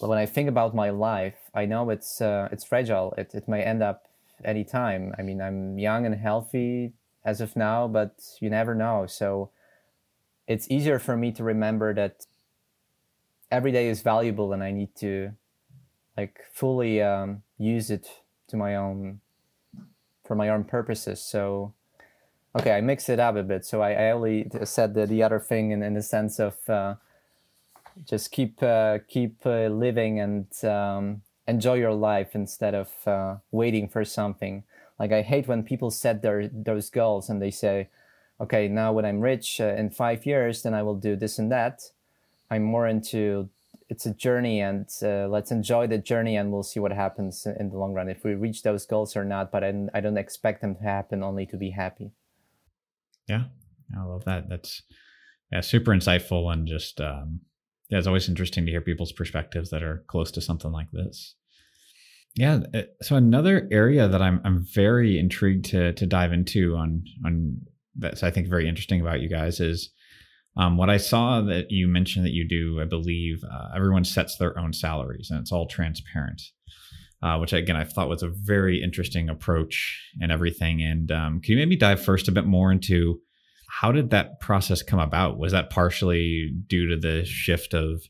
When 0.00 0.18
I 0.18 0.26
think 0.26 0.48
about 0.48 0.74
my 0.74 0.90
life, 0.90 1.50
I 1.54 1.66
know 1.66 1.90
it's 1.90 2.20
uh, 2.20 2.48
it's 2.52 2.64
fragile. 2.64 3.14
It 3.18 3.34
it 3.34 3.48
may 3.48 3.62
end 3.62 3.82
up 3.82 4.06
any 4.44 4.64
time. 4.64 5.14
I 5.18 5.22
mean, 5.22 5.40
I'm 5.40 5.78
young 5.78 6.06
and 6.06 6.14
healthy 6.14 6.92
as 7.24 7.40
of 7.40 7.56
now, 7.56 7.88
but 7.88 8.12
you 8.40 8.48
never 8.48 8.74
know. 8.74 9.06
So 9.06 9.50
it's 10.46 10.70
easier 10.70 10.98
for 10.98 11.16
me 11.16 11.32
to 11.32 11.44
remember 11.44 11.92
that 11.94 12.26
every 13.50 13.72
day 13.72 13.88
is 13.88 14.02
valuable 14.02 14.52
and 14.52 14.62
I 14.62 14.70
need 14.70 14.94
to 14.96 15.32
like 16.16 16.40
fully 16.52 17.02
um, 17.02 17.42
use 17.58 17.90
it 17.90 18.08
to 18.48 18.56
my 18.56 18.76
own 18.76 19.20
for 20.24 20.34
my 20.34 20.48
own 20.48 20.64
purposes. 20.64 21.20
So 21.20 21.74
okay, 22.58 22.72
I 22.72 22.80
mixed 22.80 23.08
it 23.08 23.20
up 23.20 23.36
a 23.36 23.42
bit. 23.42 23.64
So 23.64 23.82
I, 23.82 23.92
I 23.92 24.10
only 24.10 24.50
said 24.64 24.94
the, 24.94 25.06
the 25.06 25.22
other 25.22 25.40
thing 25.40 25.70
in, 25.70 25.82
in 25.82 25.94
the 25.94 26.02
sense 26.02 26.38
of 26.38 26.54
uh, 26.68 26.94
just 28.04 28.30
keep 28.30 28.62
uh, 28.62 28.98
keep 29.08 29.44
uh, 29.46 29.68
living 29.68 30.20
and 30.20 30.64
um, 30.64 31.22
enjoy 31.46 31.74
your 31.74 31.94
life 31.94 32.34
instead 32.34 32.74
of 32.74 32.90
uh, 33.06 33.36
waiting 33.50 33.88
for 33.88 34.04
something. 34.04 34.64
Like 34.98 35.12
I 35.12 35.22
hate 35.22 35.48
when 35.48 35.62
people 35.62 35.90
set 35.90 36.22
their 36.22 36.48
those 36.48 36.90
goals 36.90 37.28
and 37.28 37.40
they 37.40 37.50
say, 37.50 37.88
"Okay, 38.40 38.68
now 38.68 38.92
when 38.92 39.04
I'm 39.04 39.20
rich 39.20 39.60
uh, 39.60 39.74
in 39.74 39.90
five 39.90 40.26
years, 40.26 40.62
then 40.62 40.74
I 40.74 40.82
will 40.82 40.96
do 40.96 41.16
this 41.16 41.38
and 41.38 41.50
that." 41.52 41.82
I'm 42.50 42.62
more 42.62 42.86
into 42.86 43.50
it's 43.90 44.06
a 44.06 44.12
journey, 44.12 44.60
and 44.60 44.88
uh, 45.02 45.28
let's 45.28 45.50
enjoy 45.50 45.86
the 45.86 45.98
journey, 45.98 46.36
and 46.36 46.52
we'll 46.52 46.62
see 46.62 46.80
what 46.80 46.92
happens 46.92 47.46
in 47.46 47.70
the 47.70 47.78
long 47.78 47.94
run 47.94 48.08
if 48.08 48.22
we 48.22 48.34
reach 48.34 48.62
those 48.62 48.84
goals 48.84 49.16
or 49.16 49.24
not. 49.24 49.50
But 49.50 49.64
I 49.64 49.72
don't, 49.72 49.90
I 49.94 50.00
don't 50.00 50.18
expect 50.18 50.60
them 50.60 50.74
to 50.76 50.82
happen 50.82 51.22
only 51.22 51.46
to 51.46 51.56
be 51.56 51.70
happy. 51.70 52.12
Yeah, 53.26 53.44
I 53.98 54.04
love 54.04 54.24
that. 54.24 54.48
That's 54.48 54.82
yeah, 55.50 55.62
super 55.62 55.92
insightful 55.92 56.52
and 56.52 56.66
just 56.66 57.00
um, 57.00 57.40
yeah, 57.88 57.98
it's 57.98 58.06
always 58.06 58.28
interesting 58.28 58.66
to 58.66 58.70
hear 58.70 58.80
people's 58.80 59.12
perspectives 59.12 59.70
that 59.70 59.82
are 59.82 60.04
close 60.08 60.30
to 60.32 60.40
something 60.40 60.72
like 60.72 60.90
this. 60.92 61.34
Yeah, 62.34 62.60
uh, 62.74 62.82
so 63.02 63.16
another 63.16 63.66
area 63.72 64.06
that 64.06 64.22
I'm 64.22 64.40
I'm 64.44 64.64
very 64.74 65.18
intrigued 65.18 65.64
to 65.66 65.92
to 65.94 66.06
dive 66.06 66.32
into 66.32 66.76
on 66.76 67.04
on 67.24 67.62
that's 67.96 68.22
I 68.22 68.30
think 68.30 68.48
very 68.48 68.68
interesting 68.68 69.00
about 69.00 69.20
you 69.20 69.28
guys 69.28 69.58
is 69.58 69.90
um, 70.56 70.76
what 70.76 70.90
I 70.90 70.98
saw 70.98 71.40
that 71.42 71.70
you 71.70 71.88
mentioned 71.88 72.26
that 72.26 72.32
you 72.32 72.46
do. 72.46 72.80
I 72.80 72.84
believe 72.84 73.42
uh, 73.44 73.68
everyone 73.74 74.04
sets 74.04 74.36
their 74.36 74.58
own 74.58 74.72
salaries 74.72 75.28
and 75.30 75.40
it's 75.40 75.52
all 75.52 75.66
transparent. 75.66 76.42
Uh, 77.20 77.36
which 77.38 77.52
again 77.52 77.74
I 77.74 77.82
thought 77.82 78.08
was 78.08 78.22
a 78.22 78.28
very 78.28 78.80
interesting 78.80 79.28
approach 79.28 80.00
and 80.20 80.30
everything. 80.30 80.80
And 80.80 81.10
um, 81.10 81.40
can 81.40 81.52
you 81.52 81.58
maybe 81.58 81.74
dive 81.74 82.00
first 82.00 82.28
a 82.28 82.32
bit 82.32 82.46
more 82.46 82.70
into 82.70 83.20
how 83.68 83.92
did 83.92 84.10
that 84.10 84.40
process 84.40 84.82
come 84.82 84.98
about? 84.98 85.38
Was 85.38 85.52
that 85.52 85.70
partially 85.70 86.52
due 86.66 86.88
to 86.88 86.96
the 86.96 87.24
shift 87.24 87.74
of, 87.74 88.02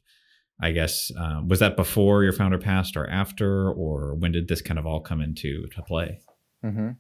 I 0.63 0.71
guess, 0.71 1.11
uh, 1.19 1.43
was 1.47 1.59
that 1.59 1.77
before 1.77 2.23
your 2.23 2.33
founder 2.33 2.59
passed 2.59 2.97
or 2.97 3.09
after, 3.09 3.71
or 3.71 4.15
when 4.15 4.33
did 4.33 4.49
this 4.49 4.63
kind 4.63 4.79
of 4.79 4.87
all 4.87 5.01
come 5.01 5.21
into 5.21 5.67
to 5.75 5.83
play? 5.83 6.21
Mm-hmm. 6.65 6.91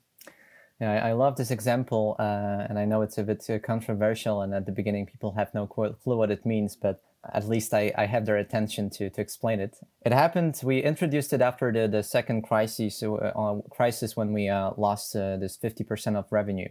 Yeah, 0.81 0.93
I, 0.93 1.09
I, 1.09 1.13
love 1.13 1.37
this 1.37 1.51
example, 1.51 2.15
uh, 2.21 2.67
and 2.69 2.79
I 2.79 2.85
know 2.85 3.03
it's 3.03 3.19
a 3.19 3.25
bit 3.25 3.45
uh, 3.51 3.59
controversial, 3.59 4.43
and 4.43 4.55
at 4.55 4.67
the 4.67 4.71
beginning 4.71 5.07
people 5.07 5.33
have 5.33 5.53
no 5.53 5.67
clue 5.67 5.97
what 6.05 6.31
it 6.31 6.47
means, 6.47 6.77
but 6.77 7.03
at 7.33 7.49
least 7.49 7.75
I, 7.75 7.93
I 7.99 8.07
have 8.07 8.27
their 8.27 8.37
attention 8.37 8.89
to, 8.91 9.11
to 9.11 9.21
explain 9.21 9.59
it. 9.59 9.77
It 10.07 10.13
happened, 10.13 10.61
we 10.63 10.81
introduced 10.81 11.33
it 11.33 11.41
after 11.41 11.73
the, 11.73 11.89
the 11.89 12.03
second 12.05 12.43
crisis, 12.43 13.03
uh, 13.03 13.55
crisis 13.71 14.17
when 14.17 14.33
we 14.33 14.49
uh, 14.49 14.71
lost 14.77 15.17
uh, 15.17 15.37
this 15.37 15.59
50% 15.59 16.17
of 16.17 16.27
revenue 16.31 16.69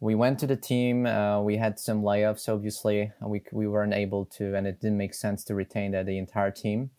we 0.00 0.14
went 0.14 0.38
to 0.38 0.46
the 0.46 0.56
team. 0.56 1.06
Uh, 1.06 1.40
we 1.40 1.56
had 1.56 1.78
some 1.78 2.02
layoffs, 2.02 2.48
obviously. 2.48 3.12
We, 3.20 3.42
we 3.52 3.66
weren't 3.66 3.94
able 3.94 4.26
to, 4.26 4.54
and 4.54 4.66
it 4.66 4.80
didn't 4.80 4.98
make 4.98 5.14
sense 5.14 5.44
to 5.44 5.54
retain 5.54 5.92
the, 5.92 6.18
entire 6.18 6.50
team. 6.50 6.90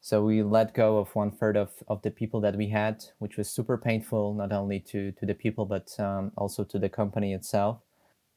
So 0.00 0.24
we 0.24 0.42
let 0.42 0.74
go 0.74 0.98
of 0.98 1.14
one 1.14 1.30
third 1.30 1.56
of, 1.56 1.70
of 1.88 2.02
the 2.02 2.10
people 2.10 2.40
that 2.40 2.56
we 2.56 2.68
had, 2.68 3.04
which 3.18 3.36
was 3.36 3.48
super 3.48 3.76
painful, 3.76 4.34
not 4.34 4.52
only 4.52 4.80
to, 4.80 5.12
to 5.12 5.26
the 5.26 5.34
people, 5.34 5.64
but 5.64 5.94
um, 5.98 6.32
also 6.36 6.64
to 6.64 6.78
the 6.78 6.88
company 6.88 7.32
itself. 7.32 7.78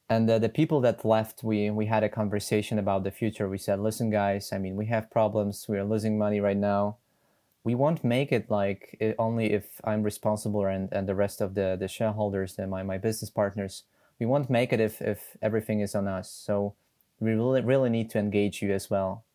And 0.07 0.29
uh, 0.29 0.37
the 0.37 0.49
people 0.49 0.81
that 0.81 1.03
left, 1.03 1.43
we, 1.43 1.71
we 1.71 1.87
had 1.87 2.03
a 2.03 2.09
conversation 2.09 2.77
about 2.77 3.03
the 3.03 3.11
future. 3.11 3.49
We 3.49 3.57
said, 3.57 3.79
listen, 3.79 4.11
guys, 4.11 4.51
I 4.53 4.59
mean, 4.59 4.75
we 4.75 4.85
have 4.87 5.09
problems. 5.09 5.65
We 5.67 5.77
are 5.77 5.83
losing 5.83 6.17
money 6.17 6.39
right 6.39 6.57
now 6.57 6.97
we 7.65 7.73
won't 7.73 8.03
make 8.03 8.31
it 8.31 8.49
like 8.49 8.95
it 8.99 9.15
only 9.17 9.51
if 9.51 9.81
I'm 9.83 10.03
responsible 10.03 10.65
and, 10.65 10.87
and 10.93 11.09
the 11.09 11.15
rest 11.15 11.41
of 11.41 11.55
the, 11.55 11.75
the 11.77 11.87
shareholders, 11.87 12.55
the, 12.55 12.67
my, 12.67 12.83
my 12.83 12.99
business 12.99 13.31
partners. 13.31 13.83
We 14.19 14.27
won't 14.27 14.51
make 14.51 14.71
it 14.71 14.79
if, 14.79 15.01
if 15.01 15.35
everything 15.41 15.81
is 15.81 15.95
on 15.95 16.07
us. 16.07 16.31
So 16.31 16.75
we 17.19 17.31
really, 17.31 17.61
really 17.61 17.89
need 17.89 18.11
to 18.11 18.19
engage 18.19 18.61
you 18.61 18.71
as 18.71 18.89
well, 18.89 19.25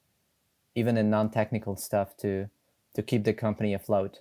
even 0.76 0.96
in 0.96 1.10
non-technical 1.10 1.76
stuff 1.76 2.16
to, 2.18 2.48
to 2.94 3.02
keep 3.02 3.24
the 3.24 3.32
company 3.32 3.74
afloat. 3.74 4.20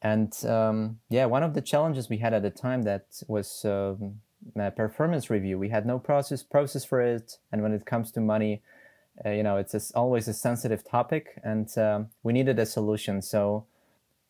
And 0.00 0.34
um, 0.46 0.98
yeah, 1.10 1.26
one 1.26 1.42
of 1.42 1.52
the 1.52 1.60
challenges 1.60 2.08
we 2.08 2.16
had 2.16 2.32
at 2.32 2.42
the 2.42 2.50
time 2.50 2.82
that 2.84 3.22
was 3.28 3.64
um, 3.66 4.20
performance 4.74 5.28
review. 5.28 5.58
We 5.58 5.68
had 5.68 5.86
no 5.86 5.98
process 5.98 6.42
process 6.42 6.84
for 6.84 7.00
it, 7.00 7.38
and 7.52 7.62
when 7.62 7.72
it 7.72 7.86
comes 7.86 8.10
to 8.12 8.20
money, 8.20 8.62
uh, 9.24 9.30
you 9.30 9.42
know, 9.42 9.56
it's 9.56 9.74
a, 9.74 9.80
always 9.94 10.28
a 10.28 10.34
sensitive 10.34 10.84
topic, 10.84 11.40
and 11.44 11.76
um, 11.78 12.08
we 12.22 12.32
needed 12.32 12.58
a 12.58 12.66
solution. 12.66 13.20
So 13.22 13.66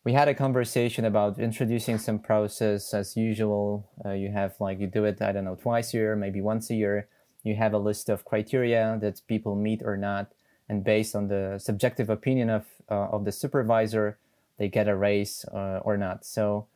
we 0.03 0.13
had 0.13 0.27
a 0.27 0.35
conversation 0.35 1.05
about 1.05 1.39
introducing 1.39 1.97
some 1.97 2.19
process 2.19 2.93
as 2.93 3.15
usual. 3.15 3.89
Uh, 4.03 4.11
you 4.11 4.31
have 4.31 4.55
like 4.59 4.79
you 4.79 4.87
do 4.87 5.05
it, 5.05 5.21
I 5.21 5.31
don't 5.31 5.45
know, 5.45 5.55
twice 5.55 5.93
a 5.93 5.97
year, 5.97 6.15
maybe 6.15 6.41
once 6.41 6.69
a 6.69 6.75
year. 6.75 7.07
You 7.43 7.55
have 7.55 7.73
a 7.73 7.77
list 7.77 8.09
of 8.09 8.25
criteria 8.25 8.97
that 9.01 9.21
people 9.27 9.55
meet 9.55 9.81
or 9.83 9.97
not, 9.97 10.31
and 10.67 10.83
based 10.83 11.15
on 11.15 11.27
the 11.27 11.59
subjective 11.59 12.09
opinion 12.09 12.49
of 12.49 12.65
uh, 12.91 13.07
of 13.11 13.25
the 13.25 13.31
supervisor, 13.31 14.17
they 14.57 14.67
get 14.67 14.87
a 14.87 14.95
raise 14.95 15.45
uh, 15.45 15.79
or 15.83 15.97
not. 15.97 16.25
So 16.25 16.67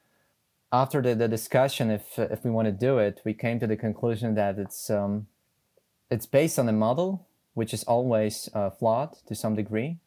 after 0.72 1.02
the, 1.02 1.15
the 1.15 1.28
discussion, 1.28 1.91
if 1.91 2.17
if 2.17 2.46
we 2.46 2.52
want 2.52 2.67
to 2.67 2.72
do 2.72 2.98
it, 3.00 3.22
we 3.26 3.34
came 3.34 3.60
to 3.60 3.67
the 3.67 3.78
conclusion 3.78 4.36
that 4.36 4.58
it's 4.58 4.89
um, 4.89 5.28
it's 6.10 6.26
based 6.26 6.58
on 6.58 6.70
a 6.70 6.74
model 6.74 7.27
which 7.58 7.74
is 7.74 7.84
always 7.86 8.52
uh, 8.54 8.70
flawed 8.70 9.17
to 9.26 9.34
some 9.34 9.56
degree. 9.56 9.98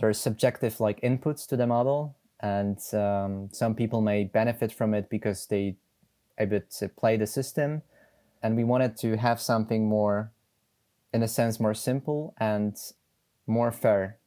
There 0.00 0.08
are 0.08 0.12
subjective 0.12 0.80
like 0.80 1.00
inputs 1.00 1.46
to 1.46 1.56
the 1.56 1.64
model, 1.64 2.16
and 2.40 2.76
um, 2.92 3.50
some 3.52 3.76
people 3.76 4.00
may 4.00 4.24
benefit 4.24 4.72
from 4.72 4.94
it 4.94 5.08
because 5.08 5.46
they 5.46 5.76
a 6.38 6.44
bit 6.44 6.74
play 6.96 7.16
the 7.16 7.26
system. 7.26 7.82
And 8.42 8.56
we 8.56 8.64
wanted 8.64 8.96
to 8.96 9.16
have 9.16 9.40
something 9.40 9.88
more, 9.88 10.32
in 11.14 11.22
a 11.22 11.28
sense, 11.28 11.60
more 11.60 11.72
simple 11.72 12.34
and 12.38 12.76
more 13.46 13.70
fair, 13.70 14.18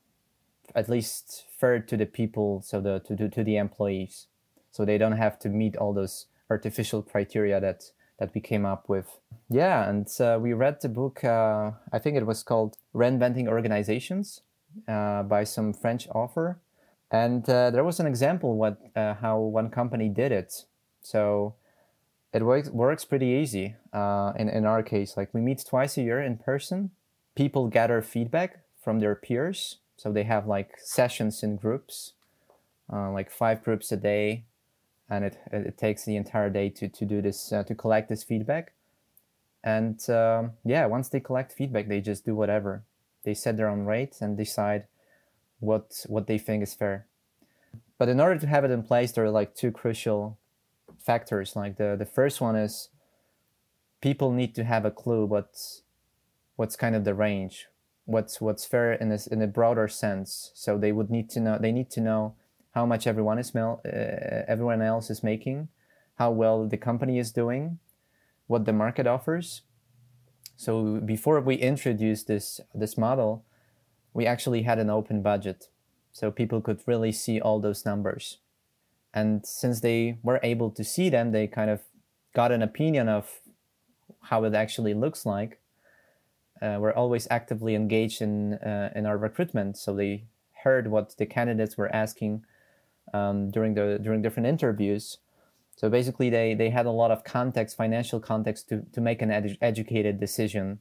at 0.73 0.87
least 0.87 1.43
fair 1.59 1.81
to 1.81 1.97
the 1.97 2.05
people, 2.05 2.61
so 2.61 2.79
the 2.79 2.99
to, 2.99 3.17
to, 3.17 3.27
to 3.27 3.43
the 3.43 3.57
employees, 3.57 4.27
so 4.71 4.85
they 4.85 4.97
don't 4.97 5.17
have 5.17 5.37
to 5.39 5.49
meet 5.49 5.75
all 5.75 5.93
those 5.93 6.27
artificial 6.49 7.01
criteria 7.01 7.59
that 7.59 7.91
that 8.21 8.35
we 8.35 8.39
came 8.39 8.67
up 8.67 8.87
with. 8.87 9.17
Yeah, 9.49 9.89
and 9.89 10.07
uh, 10.19 10.37
we 10.39 10.53
read 10.53 10.79
the 10.79 10.89
book, 10.89 11.23
uh, 11.23 11.71
I 11.91 11.97
think 11.97 12.15
it 12.15 12.25
was 12.27 12.43
called 12.43 12.77
Reinventing 12.93 13.47
Organizations 13.47 14.41
uh, 14.87 15.23
by 15.23 15.43
some 15.43 15.73
French 15.73 16.07
author. 16.13 16.59
And 17.09 17.49
uh, 17.49 17.71
there 17.71 17.83
was 17.83 17.99
an 17.99 18.05
example 18.05 18.55
what 18.55 18.77
uh, 18.95 19.15
how 19.15 19.39
one 19.39 19.71
company 19.71 20.07
did 20.07 20.31
it. 20.31 20.65
So 21.01 21.55
it 22.31 22.43
works, 22.43 22.69
works 22.69 23.03
pretty 23.05 23.25
easy 23.25 23.75
uh, 23.91 24.33
in, 24.37 24.47
in 24.49 24.65
our 24.65 24.83
case. 24.83 25.17
Like 25.17 25.33
we 25.33 25.41
meet 25.41 25.65
twice 25.65 25.97
a 25.97 26.03
year 26.03 26.21
in 26.21 26.37
person. 26.37 26.91
People 27.35 27.69
gather 27.69 28.03
feedback 28.03 28.59
from 28.83 28.99
their 28.99 29.15
peers. 29.15 29.77
So 29.97 30.11
they 30.11 30.23
have 30.23 30.45
like 30.45 30.77
sessions 30.77 31.41
in 31.41 31.55
groups, 31.57 32.13
like 32.89 33.31
five 33.31 33.63
groups 33.63 33.91
a 33.91 33.97
day 33.97 34.43
and 35.11 35.25
it, 35.25 35.37
it 35.51 35.77
takes 35.77 36.05
the 36.05 36.15
entire 36.15 36.49
day 36.49 36.69
to, 36.69 36.87
to 36.87 37.05
do 37.05 37.21
this 37.21 37.51
uh, 37.51 37.63
to 37.63 37.75
collect 37.75 38.07
this 38.09 38.23
feedback. 38.23 38.73
And 39.63 39.99
um, 40.09 40.53
yeah 40.65 40.87
once 40.87 41.09
they 41.09 41.19
collect 41.19 41.51
feedback 41.51 41.87
they 41.87 42.01
just 42.01 42.25
do 42.25 42.33
whatever. 42.33 42.83
They 43.23 43.35
set 43.35 43.57
their 43.57 43.69
own 43.69 43.85
rate 43.85 44.15
and 44.21 44.35
decide 44.35 44.85
what 45.59 46.05
what 46.07 46.25
they 46.25 46.39
think 46.39 46.63
is 46.63 46.73
fair. 46.73 47.05
But 47.99 48.09
in 48.09 48.19
order 48.19 48.39
to 48.39 48.47
have 48.47 48.63
it 48.63 48.71
in 48.71 48.81
place 48.81 49.11
there 49.11 49.25
are 49.25 49.29
like 49.29 49.53
two 49.53 49.71
crucial 49.71 50.39
factors. 50.97 51.55
Like 51.55 51.77
the 51.77 51.95
the 51.99 52.05
first 52.05 52.41
one 52.41 52.55
is 52.55 52.89
people 54.01 54.31
need 54.31 54.55
to 54.55 54.63
have 54.63 54.85
a 54.85 54.91
clue 54.91 55.25
what's 55.25 55.83
what's 56.55 56.75
kind 56.75 56.95
of 56.95 57.03
the 57.03 57.13
range 57.13 57.67
what's 58.05 58.41
what's 58.41 58.65
fair 58.65 58.93
in 58.93 59.09
this 59.09 59.27
in 59.27 59.41
a 59.41 59.47
broader 59.47 59.87
sense. 59.87 60.51
So 60.55 60.77
they 60.77 60.91
would 60.91 61.09
need 61.09 61.29
to 61.31 61.39
know 61.39 61.57
they 61.59 61.71
need 61.71 61.91
to 61.91 62.01
know 62.01 62.35
how 62.71 62.85
much 62.85 63.05
everyone 63.05 63.37
is 63.37 63.55
uh, 63.55 63.79
everyone 64.47 64.81
else 64.81 65.09
is 65.09 65.23
making, 65.23 65.67
how 66.15 66.31
well 66.31 66.67
the 66.67 66.77
company 66.77 67.19
is 67.19 67.31
doing, 67.31 67.79
what 68.47 68.65
the 68.65 68.73
market 68.73 69.07
offers. 69.07 69.61
So 70.55 70.99
before 70.99 71.41
we 71.41 71.55
introduced 71.55 72.27
this 72.27 72.61
this 72.73 72.97
model, 72.97 73.45
we 74.13 74.25
actually 74.25 74.63
had 74.63 74.79
an 74.79 74.89
open 74.89 75.21
budget, 75.21 75.69
so 76.11 76.31
people 76.31 76.61
could 76.61 76.81
really 76.85 77.11
see 77.11 77.41
all 77.41 77.59
those 77.59 77.85
numbers. 77.85 78.37
And 79.13 79.45
since 79.45 79.81
they 79.81 80.19
were 80.23 80.39
able 80.43 80.69
to 80.71 80.83
see 80.83 81.09
them, 81.09 81.31
they 81.31 81.47
kind 81.47 81.69
of 81.69 81.81
got 82.33 82.51
an 82.51 82.61
opinion 82.61 83.09
of 83.09 83.41
how 84.29 84.43
it 84.45 84.53
actually 84.53 84.93
looks 84.93 85.25
like. 85.25 85.59
Uh, 86.61 86.77
we're 86.79 86.93
always 86.93 87.27
actively 87.29 87.75
engaged 87.75 88.21
in 88.21 88.53
uh, 88.53 88.91
in 88.95 89.05
our 89.05 89.17
recruitment, 89.17 89.77
so 89.77 89.93
they 89.93 90.23
heard 90.63 90.87
what 90.87 91.17
the 91.17 91.25
candidates 91.25 91.75
were 91.75 91.93
asking 91.93 92.45
um, 93.13 93.51
during 93.51 93.73
the 93.73 93.99
during 94.01 94.21
different 94.21 94.47
interviews. 94.47 95.17
So 95.75 95.89
basically, 95.89 96.29
they 96.29 96.53
they 96.53 96.69
had 96.69 96.85
a 96.85 96.91
lot 96.91 97.11
of 97.11 97.23
context, 97.23 97.77
financial 97.77 98.19
context, 98.19 98.69
to 98.69 98.83
to 98.93 99.01
make 99.01 99.21
an 99.21 99.29
edu- 99.29 99.57
educated 99.61 100.19
decision 100.19 100.79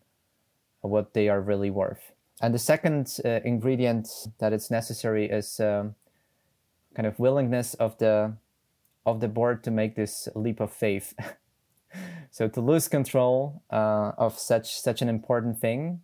of 0.83 0.91
what 0.91 1.15
they 1.15 1.29
are 1.29 1.41
really 1.41 1.71
worth. 1.71 2.13
And 2.41 2.55
the 2.55 2.59
second 2.59 3.19
uh, 3.25 3.41
ingredient 3.45 4.09
that 4.39 4.53
it's 4.53 4.71
necessary 4.71 5.29
is 5.31 5.61
um, 5.61 5.95
kind 6.95 7.07
of 7.07 7.19
willingness 7.19 7.75
of 7.75 7.99
the 7.99 8.35
of 9.07 9.21
the 9.21 9.29
board 9.29 9.63
to 9.65 9.71
make 9.71 9.97
this 9.97 10.29
leap 10.35 10.61
of 10.61 10.73
faith. 10.73 11.15
so 12.31 12.49
to 12.49 12.61
lose 12.61 12.89
control 12.89 13.63
uh, 13.71 14.13
of 14.17 14.39
such 14.39 14.81
such 14.81 15.03
an 15.03 15.09
important 15.09 15.59
thing 15.59 16.01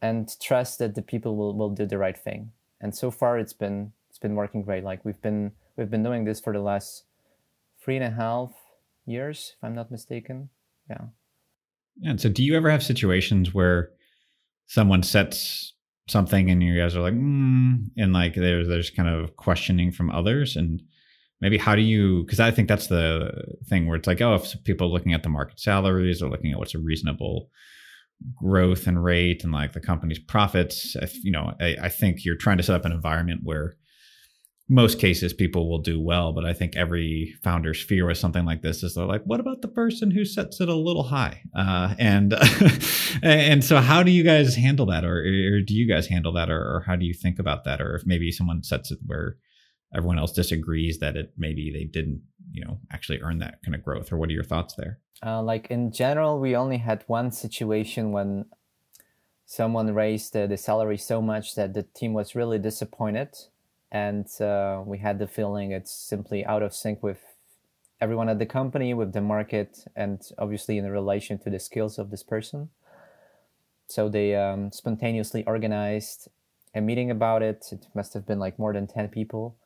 and 0.00 0.38
trust 0.40 0.78
that 0.78 0.94
the 0.94 1.02
people 1.02 1.36
will, 1.36 1.54
will 1.54 1.70
do 1.70 1.86
the 1.86 1.98
right 1.98 2.18
thing 2.18 2.52
and 2.80 2.94
so 2.94 3.10
far 3.10 3.38
it's 3.38 3.52
been 3.52 3.92
it's 4.14 4.20
been 4.20 4.36
working 4.36 4.62
great. 4.62 4.84
Like 4.84 5.04
we've 5.04 5.20
been 5.20 5.50
we've 5.76 5.90
been 5.90 6.04
doing 6.04 6.24
this 6.24 6.38
for 6.38 6.52
the 6.52 6.60
last 6.60 7.02
three 7.82 7.96
and 7.96 8.04
a 8.04 8.10
half 8.10 8.52
years 9.06 9.54
if 9.56 9.64
i'm 9.64 9.74
not 9.74 9.90
mistaken. 9.90 10.50
Yeah. 10.88 11.06
And 12.04 12.20
so 12.20 12.28
do 12.28 12.44
you 12.44 12.56
ever 12.56 12.70
have 12.70 12.84
situations 12.84 13.52
where 13.52 13.90
someone 14.68 15.02
sets 15.02 15.74
something 16.06 16.48
and 16.48 16.62
you 16.62 16.80
guys 16.80 16.94
are 16.94 17.00
like 17.00 17.14
mm, 17.14 17.86
and 17.96 18.12
like 18.12 18.36
there's 18.36 18.68
there's 18.68 18.90
kind 18.90 19.08
of 19.08 19.34
questioning 19.34 19.90
from 19.90 20.12
others? 20.12 20.54
And 20.54 20.80
maybe 21.40 21.58
how 21.58 21.74
do 21.74 21.82
you 21.82 22.22
because 22.22 22.38
i 22.38 22.52
think 22.52 22.68
that's 22.68 22.86
the 22.86 23.32
thing 23.68 23.88
where 23.88 23.96
it's 23.96 24.06
like 24.06 24.20
oh 24.20 24.36
if 24.36 24.54
people 24.62 24.86
are 24.86 24.90
looking 24.90 25.12
at 25.12 25.24
the 25.24 25.28
market 25.28 25.58
salaries 25.58 26.22
or 26.22 26.30
looking 26.30 26.52
at 26.52 26.58
what's 26.58 26.76
a 26.76 26.78
reasonable 26.78 27.50
growth 28.36 28.86
and 28.86 29.02
rate 29.02 29.42
and 29.42 29.52
like 29.52 29.72
the 29.72 29.80
company's 29.80 30.20
profits 30.20 30.94
if, 31.02 31.22
you 31.24 31.32
know 31.32 31.52
I, 31.60 31.76
I 31.82 31.88
think 31.88 32.24
you're 32.24 32.36
trying 32.36 32.58
to 32.58 32.62
set 32.62 32.76
up 32.76 32.84
an 32.84 32.92
environment 32.92 33.40
where 33.42 33.74
most 34.68 34.98
cases 34.98 35.34
people 35.34 35.68
will 35.68 35.78
do 35.78 36.00
well 36.00 36.32
but 36.32 36.44
i 36.44 36.52
think 36.52 36.74
every 36.74 37.34
founder's 37.42 37.82
fear 37.82 38.06
with 38.06 38.16
something 38.16 38.46
like 38.46 38.62
this 38.62 38.82
is 38.82 38.94
they're 38.94 39.04
like 39.04 39.22
what 39.24 39.40
about 39.40 39.60
the 39.60 39.68
person 39.68 40.10
who 40.10 40.24
sets 40.24 40.60
it 40.60 40.68
a 40.68 40.74
little 40.74 41.04
high? 41.04 41.42
Uh, 41.56 41.94
and 41.98 42.34
and 43.22 43.64
so 43.64 43.78
how 43.78 44.02
do 44.02 44.10
you 44.10 44.22
guys 44.22 44.54
handle 44.54 44.86
that? 44.86 45.04
Or, 45.04 45.18
or 45.18 45.60
do 45.60 45.74
you 45.74 45.88
guys 45.88 46.06
handle 46.06 46.32
that? 46.32 46.50
Or, 46.50 46.60
or, 46.60 46.84
how 46.86 46.96
do 46.96 47.04
you 47.04 47.14
think 47.14 47.38
about 47.38 47.64
that? 47.64 47.80
Or 47.80 47.94
if 47.94 48.02
maybe 48.06 48.30
someone 48.30 48.62
sets 48.62 48.90
it 48.90 48.98
where 49.06 49.36
everyone 49.94 50.18
else 50.18 50.32
disagrees 50.32 50.98
that 50.98 51.16
it 51.16 51.32
maybe 51.36 51.70
they 51.72 51.84
didn't 51.84 52.22
you 52.50 52.64
know 52.64 52.78
actually 52.92 53.20
earn 53.20 53.38
that 53.38 53.58
kind 53.64 53.74
of 53.74 53.82
growth? 53.82 54.12
Or 54.12 54.18
what 54.18 54.28
are 54.28 54.34
your 54.34 54.44
thoughts 54.44 54.74
there? 54.74 54.98
Uh, 55.24 55.42
like 55.42 55.68
in 55.70 55.92
general 55.92 56.38
we 56.40 56.56
only 56.56 56.78
had 56.78 57.04
one 57.06 57.30
situation 57.30 58.12
when 58.12 58.46
someone 59.46 59.92
raised 59.94 60.32
the, 60.32 60.46
the 60.46 60.56
salary 60.56 60.96
so 60.98 61.20
much 61.20 61.54
that 61.54 61.74
the 61.74 61.82
team 61.82 62.12
was 62.14 62.34
really 62.34 62.58
disappointed 62.58 63.28
and 63.92 64.26
uh, 64.40 64.82
we 64.84 64.98
had 64.98 65.18
the 65.18 65.26
feeling 65.26 65.72
it's 65.72 65.92
simply 65.92 66.44
out 66.44 66.62
of 66.62 66.74
sync 66.74 67.02
with 67.02 67.20
everyone 68.00 68.28
at 68.28 68.38
the 68.38 68.46
company 68.46 68.92
with 68.92 69.12
the 69.12 69.20
market 69.20 69.78
and 69.96 70.20
obviously 70.38 70.78
in 70.78 70.90
relation 70.90 71.38
to 71.38 71.48
the 71.48 71.58
skills 71.58 71.98
of 71.98 72.10
this 72.10 72.22
person. 72.22 72.68
So 73.86 74.08
they 74.08 74.34
um, 74.34 74.72
spontaneously 74.72 75.44
organized 75.46 76.28
a 76.74 76.80
meeting 76.80 77.10
about 77.10 77.42
it. 77.42 77.66
It 77.70 77.86
must 77.94 78.14
have 78.14 78.26
been 78.26 78.38
like 78.38 78.58
more 78.58 78.72
than 78.72 78.86
10 78.86 79.08
people. 79.08 79.56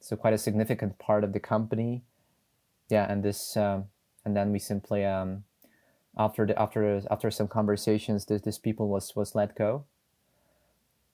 So 0.00 0.16
quite 0.16 0.34
a 0.34 0.38
significant 0.38 0.98
part 0.98 1.24
of 1.24 1.32
the 1.32 1.40
company. 1.40 2.02
Yeah 2.88 3.10
and 3.10 3.22
this 3.22 3.56
um, 3.56 3.84
and 4.24 4.36
then 4.36 4.52
we 4.52 4.58
simply 4.58 5.04
um, 5.04 5.44
after 6.16 6.46
the 6.46 6.60
after 6.60 7.02
after 7.10 7.30
some 7.30 7.48
conversations 7.48 8.26
this 8.26 8.42
this 8.42 8.58
people 8.58 8.88
was 8.88 9.14
was 9.14 9.34
let 9.34 9.54
go. 9.54 9.84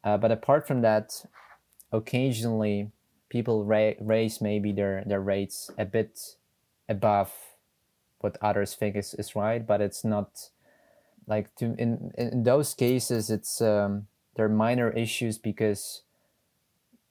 Uh, 0.02 0.16
but 0.16 0.30
apart 0.30 0.66
from 0.66 0.82
that 0.82 1.24
occasionally 1.94 2.90
people 3.28 3.64
ra- 3.64 3.98
raise 4.00 4.40
maybe 4.40 4.72
their 4.72 5.02
their 5.06 5.20
rates 5.20 5.70
a 5.78 5.84
bit 5.84 6.36
above 6.88 7.32
what 8.18 8.36
others 8.42 8.74
think 8.74 8.96
is, 8.96 9.14
is 9.14 9.36
right 9.36 9.66
but 9.66 9.80
it's 9.80 10.04
not 10.04 10.50
like 11.26 11.54
to 11.56 11.74
in 11.78 12.12
in 12.18 12.42
those 12.42 12.74
cases 12.74 13.30
it's 13.30 13.60
um, 13.60 14.06
they're 14.36 14.48
minor 14.48 14.90
issues 14.90 15.38
because 15.38 16.02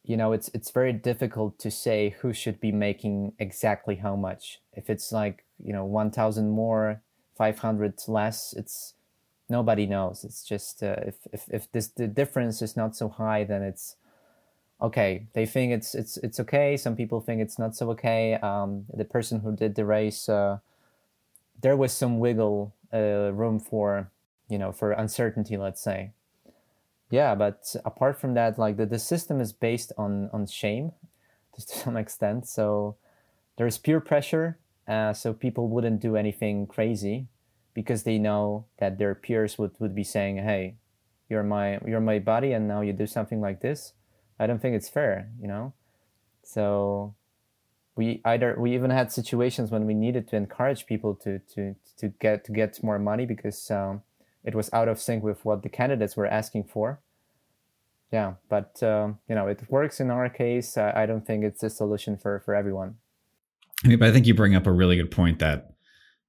you 0.04 0.18
know 0.18 0.34
it's 0.34 0.50
it's 0.54 0.72
very 0.72 0.94
difficult 0.94 1.58
to 1.60 1.72
say 1.72 2.16
who 2.20 2.34
should 2.34 2.60
be 2.60 2.72
making 2.72 3.34
exactly 3.40 3.96
how 3.96 4.16
much. 4.16 4.60
If 4.74 4.90
it's 4.90 5.12
like 5.12 5.46
you 5.64 5.74
know 5.74 5.86
1000 5.86 6.50
more 6.50 7.02
500 7.38 8.08
less 8.08 8.54
it's 8.54 8.94
nobody 9.50 9.86
knows. 9.86 10.24
It's 10.24 10.44
just 10.44 10.84
uh, 10.84 10.96
if, 11.08 11.16
if 11.32 11.46
if 11.50 11.72
this 11.72 11.88
the 11.88 12.08
difference 12.08 12.62
is 12.62 12.76
not 12.76 12.96
so 12.96 13.08
high 13.10 13.44
then 13.44 13.64
it's 13.64 13.96
okay 14.82 15.28
they 15.34 15.46
think 15.46 15.72
it's 15.72 15.96
it's 15.96 16.18
it's 16.18 16.40
okay. 16.40 16.78
Some 16.78 16.96
people 16.96 17.22
think 17.22 17.42
it's 17.42 17.60
not 17.60 17.76
so 17.76 17.90
okay. 17.92 18.36
Um, 18.36 18.86
the 18.94 19.06
person 19.06 19.40
who 19.42 19.56
did 19.56 19.76
the 19.76 19.86
race 19.86 20.28
uh, 20.30 20.60
there 21.62 21.78
was 21.78 21.94
some 21.94 22.20
wiggle 22.20 22.74
uh, 22.94 23.32
room 23.34 23.60
for 23.60 24.12
you 24.50 24.58
know 24.58 24.72
for 24.72 24.92
uncertainty 24.92 25.58
let's 25.58 25.82
say. 25.82 26.12
Yeah 27.10 27.36
but 27.36 27.76
apart 27.86 28.20
from 28.20 28.34
that 28.34 28.60
like 28.60 28.78
the, 28.78 28.86
the 28.86 29.00
system 29.00 29.40
is 29.40 29.54
based 29.54 29.92
on 29.98 30.30
on 30.34 30.48
shame 30.48 30.92
to 31.56 31.62
some 31.62 31.98
extent. 31.98 32.48
So 32.48 32.96
there's 33.58 33.78
peer 33.78 34.00
pressure 34.00 34.58
uh, 34.88 35.14
so 35.14 35.34
people 35.34 35.70
wouldn't 35.70 36.02
do 36.02 36.16
anything 36.16 36.68
crazy 36.68 37.28
because 37.74 38.04
they 38.04 38.18
know 38.18 38.66
that 38.78 38.98
their 38.98 39.16
peers 39.16 39.58
would, 39.58 39.72
would 39.80 39.96
be 39.96 40.04
saying 40.04 40.38
hey 40.38 40.76
you're 41.30 41.44
my 41.44 41.80
you're 41.86 42.02
my 42.02 42.20
buddy 42.20 42.52
and 42.52 42.68
now 42.68 42.82
you 42.82 42.94
do 42.94 43.08
something 43.08 43.40
like 43.40 43.62
this 43.62 43.94
i 44.40 44.48
don't 44.48 44.62
think 44.62 44.76
it's 44.76 44.90
fair 44.90 45.30
you 45.42 45.48
know 45.48 45.74
so 46.44 47.16
we 47.96 48.22
either 48.26 48.56
we 48.58 48.74
even 48.74 48.90
had 48.90 49.12
situations 49.12 49.72
when 49.72 49.86
we 49.86 49.94
needed 49.94 50.28
to 50.30 50.36
encourage 50.36 50.86
people 50.86 51.16
to 51.16 51.40
to 51.54 51.76
to 51.98 52.08
get 52.20 52.44
to 52.46 52.52
get 52.52 52.82
more 52.84 53.00
money 53.00 53.26
because 53.26 53.70
um, 53.70 54.02
it 54.44 54.56
was 54.56 54.70
out 54.74 54.88
of 54.88 55.00
sync 55.00 55.24
with 55.24 55.46
what 55.46 55.64
the 55.64 55.70
candidates 55.70 56.18
were 56.18 56.26
asking 56.26 56.66
for. 56.66 57.00
Yeah, 58.12 58.34
but 58.50 58.82
um, 58.84 59.20
you 59.28 59.36
know, 59.36 59.48
it 59.48 59.62
works 59.70 60.00
in 60.00 60.10
our 60.10 60.30
case. 60.30 60.78
I, 60.78 61.04
I 61.04 61.06
don't 61.06 61.26
think 61.26 61.44
it's 61.44 61.64
a 61.64 61.70
solution 61.70 62.18
for 62.18 62.40
for 62.40 62.56
everyone. 62.56 62.96
But 63.84 64.04
I 64.04 64.12
think 64.12 64.26
you 64.26 64.34
bring 64.34 64.56
up 64.56 64.66
a 64.66 64.72
really 64.72 64.96
good 64.96 65.12
point 65.12 65.40
that 65.40 65.73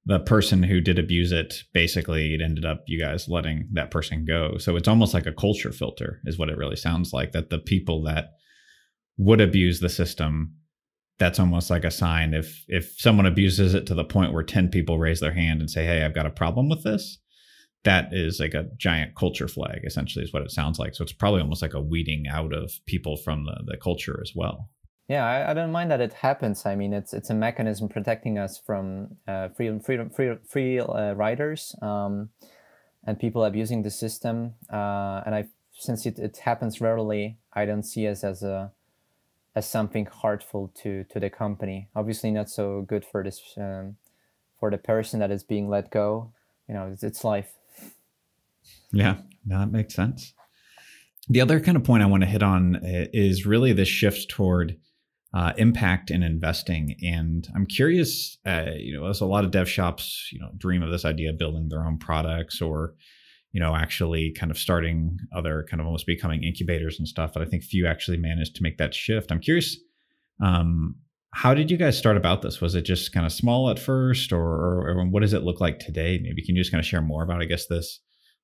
the 0.07 0.21
person 0.21 0.63
who 0.63 0.81
did 0.81 0.99
abuse 0.99 1.33
it 1.33 1.63
basically 1.73 2.35
it 2.35 2.43
ended 2.43 2.65
up 2.65 2.83
you 2.87 3.01
guys 3.01 3.29
letting 3.29 3.69
that 3.73 3.91
person 3.91 4.25
go. 4.25 4.59
So 4.59 4.77
it's 4.77 4.89
almost 4.89 5.15
like 5.15 5.27
a 5.27 5.33
culture 5.33 5.73
filter 5.73 6.21
is 6.25 6.39
what 6.39 6.51
it 6.51 6.59
really 6.59 6.77
sounds 6.77 7.13
like 7.13 7.33
that 7.33 7.51
the 7.51 7.59
people 7.59 8.03
that 8.05 8.33
would 9.17 9.41
abuse 9.41 9.81
the 9.81 9.89
system 9.89 10.55
that's 11.19 11.39
almost 11.39 11.71
like 11.71 11.85
a 11.85 11.91
sign 11.93 12.35
if 12.35 12.65
if 12.67 12.95
someone 12.99 13.27
abuses 13.27 13.73
it 13.73 13.87
to 13.87 13.95
the 13.95 14.05
point 14.05 14.33
where 14.33 14.43
10 14.43 14.69
people 14.69 14.99
raise 14.99 15.21
their 15.21 15.33
hand 15.33 15.61
and 15.61 15.71
say 15.71 15.87
hey 15.87 16.03
i've 16.03 16.13
got 16.13 16.27
a 16.27 16.31
problem 16.31 16.69
with 16.69 16.83
this 16.83 17.19
that 17.85 18.09
is 18.13 18.41
like 18.41 18.55
a 18.55 18.69
giant 18.77 19.15
culture 19.15 19.47
flag 19.49 19.83
essentially 19.85 20.25
is 20.25 20.33
what 20.33 20.43
it 20.43 20.51
sounds 20.51 20.79
like. 20.79 20.95
So 20.95 21.05
it's 21.05 21.13
probably 21.13 21.43
almost 21.43 21.63
like 21.63 21.75
a 21.75 21.81
weeding 21.81 22.25
out 22.29 22.53
of 22.53 22.73
people 22.87 23.17
from 23.17 23.45
the, 23.45 23.63
the 23.67 23.77
culture 23.77 24.19
as 24.23 24.33
well 24.35 24.71
yeah 25.09 25.25
I, 25.25 25.51
I 25.51 25.55
don't 25.55 25.73
mind 25.73 25.91
that 25.91 26.01
it 26.01 26.13
happens. 26.13 26.67
I 26.67 26.75
mean 26.75 26.93
it's 26.93 27.13
it's 27.13 27.31
a 27.31 27.35
mechanism 27.35 27.89
protecting 27.89 28.39
us 28.39 28.59
from 28.59 29.17
uh, 29.29 29.49
free 29.49 29.79
free 29.79 29.99
free, 30.15 30.37
free 30.49 30.81
uh, 30.81 31.13
riders 31.15 31.75
um, 31.83 32.31
and 33.07 33.19
people 33.19 33.45
abusing 33.45 33.83
the 33.83 33.91
system. 33.91 34.55
Uh, 34.73 35.23
and 35.27 35.35
i 35.35 35.45
since 35.77 36.07
it, 36.07 36.21
it 36.21 36.37
happens 36.37 36.81
rarely 36.81 37.37
i 37.53 37.65
don't 37.65 37.83
see 37.83 38.07
us 38.07 38.23
as 38.23 38.45
a 38.45 38.71
as 39.57 39.69
something 39.69 40.07
hurtful 40.23 40.73
to 40.83 41.05
to 41.05 41.21
the 41.21 41.31
company. 41.31 41.89
Obviously 41.95 42.31
not 42.31 42.51
so 42.51 42.83
good 42.83 43.05
for 43.05 43.23
this 43.23 43.41
um, 43.57 43.97
for 44.59 44.71
the 44.71 44.79
person 44.79 45.21
that 45.21 45.31
is 45.31 45.43
being 45.43 45.69
let 45.69 45.91
go. 45.91 46.33
You 46.69 46.75
know 46.75 46.89
it's, 46.93 47.03
it's 47.03 47.25
life. 47.25 47.53
Yeah, 48.93 49.19
no, 49.45 49.61
that 49.61 49.71
makes 49.71 49.95
sense. 49.95 50.33
The 51.29 51.41
other 51.41 51.61
kind 51.61 51.77
of 51.77 51.85
point 51.85 52.03
I 52.03 52.07
want 52.07 52.23
to 52.23 52.29
hit 52.29 52.43
on 52.43 52.77
uh, 52.77 53.07
is 53.13 53.47
really 53.47 53.73
the 53.73 53.85
shift 53.85 54.29
toward 54.29 54.77
uh, 55.35 55.53
impact 55.57 56.13
in 56.13 56.23
investing. 56.23 56.95
And 57.03 57.49
I'm 57.57 57.67
curious, 57.67 58.39
uh, 58.47 58.67
you 58.77 58.97
know, 58.97 59.07
as 59.09 59.21
a 59.21 59.27
lot 59.27 59.45
of 59.45 59.51
dev 59.51 59.69
shops, 59.69 60.29
you 60.33 60.39
know, 60.39 60.51
dream 60.57 60.83
of 60.83 60.93
this 60.93 61.05
idea 61.05 61.31
of 61.31 61.39
building 61.39 61.69
their 61.69 61.85
own 61.85 61.99
products 61.99 62.63
or, 62.63 62.95
you 63.51 63.61
know, 63.61 63.75
actually 63.75 64.33
kind 64.33 64.53
of 64.53 64.59
starting 64.59 65.19
other 65.35 65.67
kind 65.69 65.81
of 65.81 65.87
almost 65.87 66.07
becoming 66.07 66.45
incubators 66.45 67.01
and 67.01 67.09
stuff. 67.09 67.33
But 67.35 67.43
I 67.43 67.47
think 67.47 67.65
few 67.65 67.85
actually 67.85 68.17
managed 68.17 68.55
to 68.57 68.63
make 68.63 68.79
that 68.79 68.95
shift. 68.95 69.33
I'm 69.33 69.41
curious, 69.41 69.77
um, 70.41 70.95
how 71.33 71.53
did 71.53 71.69
you 71.69 71.77
guys 71.77 71.99
start 71.99 72.17
about 72.17 72.43
this? 72.43 72.61
Was 72.61 72.77
it 72.77 72.83
just 72.83 73.13
kind 73.13 73.27
of 73.27 73.33
small 73.33 73.69
at 73.71 73.81
first, 73.81 74.33
or, 74.33 74.41
or, 74.41 74.89
or 74.89 75.05
what 75.07 75.23
does 75.23 75.33
it 75.33 75.43
look 75.43 75.61
like 75.61 75.81
today? 75.81 76.21
Maybe 76.23 76.45
can 76.45 76.55
you 76.55 76.63
just 76.63 76.71
kind 76.71 76.81
of 76.81 76.87
share 76.87 77.03
more 77.03 77.25
about, 77.25 77.43
I 77.43 77.47
guess, 77.47 77.67
this 77.67 77.99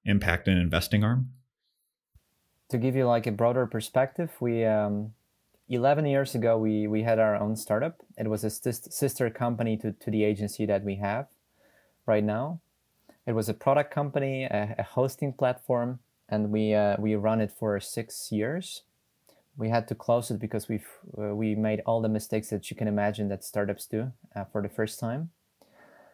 impact 0.05 0.49
and 0.49 0.59
investing 0.59 1.05
arm? 1.05 1.31
To 2.71 2.79
give 2.79 2.97
you 2.97 3.07
like 3.07 3.29
a 3.29 3.33
broader 3.33 3.67
perspective, 3.67 4.31
we 4.41 4.65
um, 4.65 5.13
11 5.71 6.05
years 6.07 6.35
ago 6.35 6.59
we 6.59 6.87
we 6.89 7.03
had 7.05 7.19
our 7.19 7.37
own 7.37 7.57
startup. 7.57 8.03
It 8.19 8.29
was 8.29 8.45
a 8.45 8.51
sister 8.51 9.31
company 9.31 9.77
to 9.79 9.93
to 9.93 10.11
the 10.11 10.25
agency 10.25 10.67
that 10.67 10.85
we 10.85 10.97
have 10.97 11.29
right 12.07 12.25
now. 12.25 12.61
It 13.27 13.33
was 13.35 13.49
a 13.49 13.55
product 13.55 13.95
company, 13.95 14.45
a, 14.45 14.75
a 14.79 14.83
hosting 14.83 15.33
platform, 15.33 16.01
and 16.29 16.51
we 16.51 16.75
uh, 16.75 16.97
we 16.99 17.15
run 17.15 17.41
it 17.41 17.53
for 17.53 17.81
six 17.81 18.33
years. 18.33 18.83
we 19.57 19.69
had 19.69 19.87
to 19.89 19.95
close 19.95 20.31
it 20.35 20.41
because 20.41 20.69
we 20.69 20.81
uh, 21.19 21.35
we 21.35 21.55
made 21.55 21.83
all 21.87 22.01
the 22.03 22.09
mistakes 22.09 22.49
that 22.51 22.71
you 22.71 22.77
can 22.77 22.89
imagine 22.89 23.29
that 23.29 23.45
startups 23.45 23.87
do 23.87 24.13
uh, 24.37 24.45
for 24.45 24.63
the 24.63 24.69
first 24.69 24.99
time. 25.01 25.31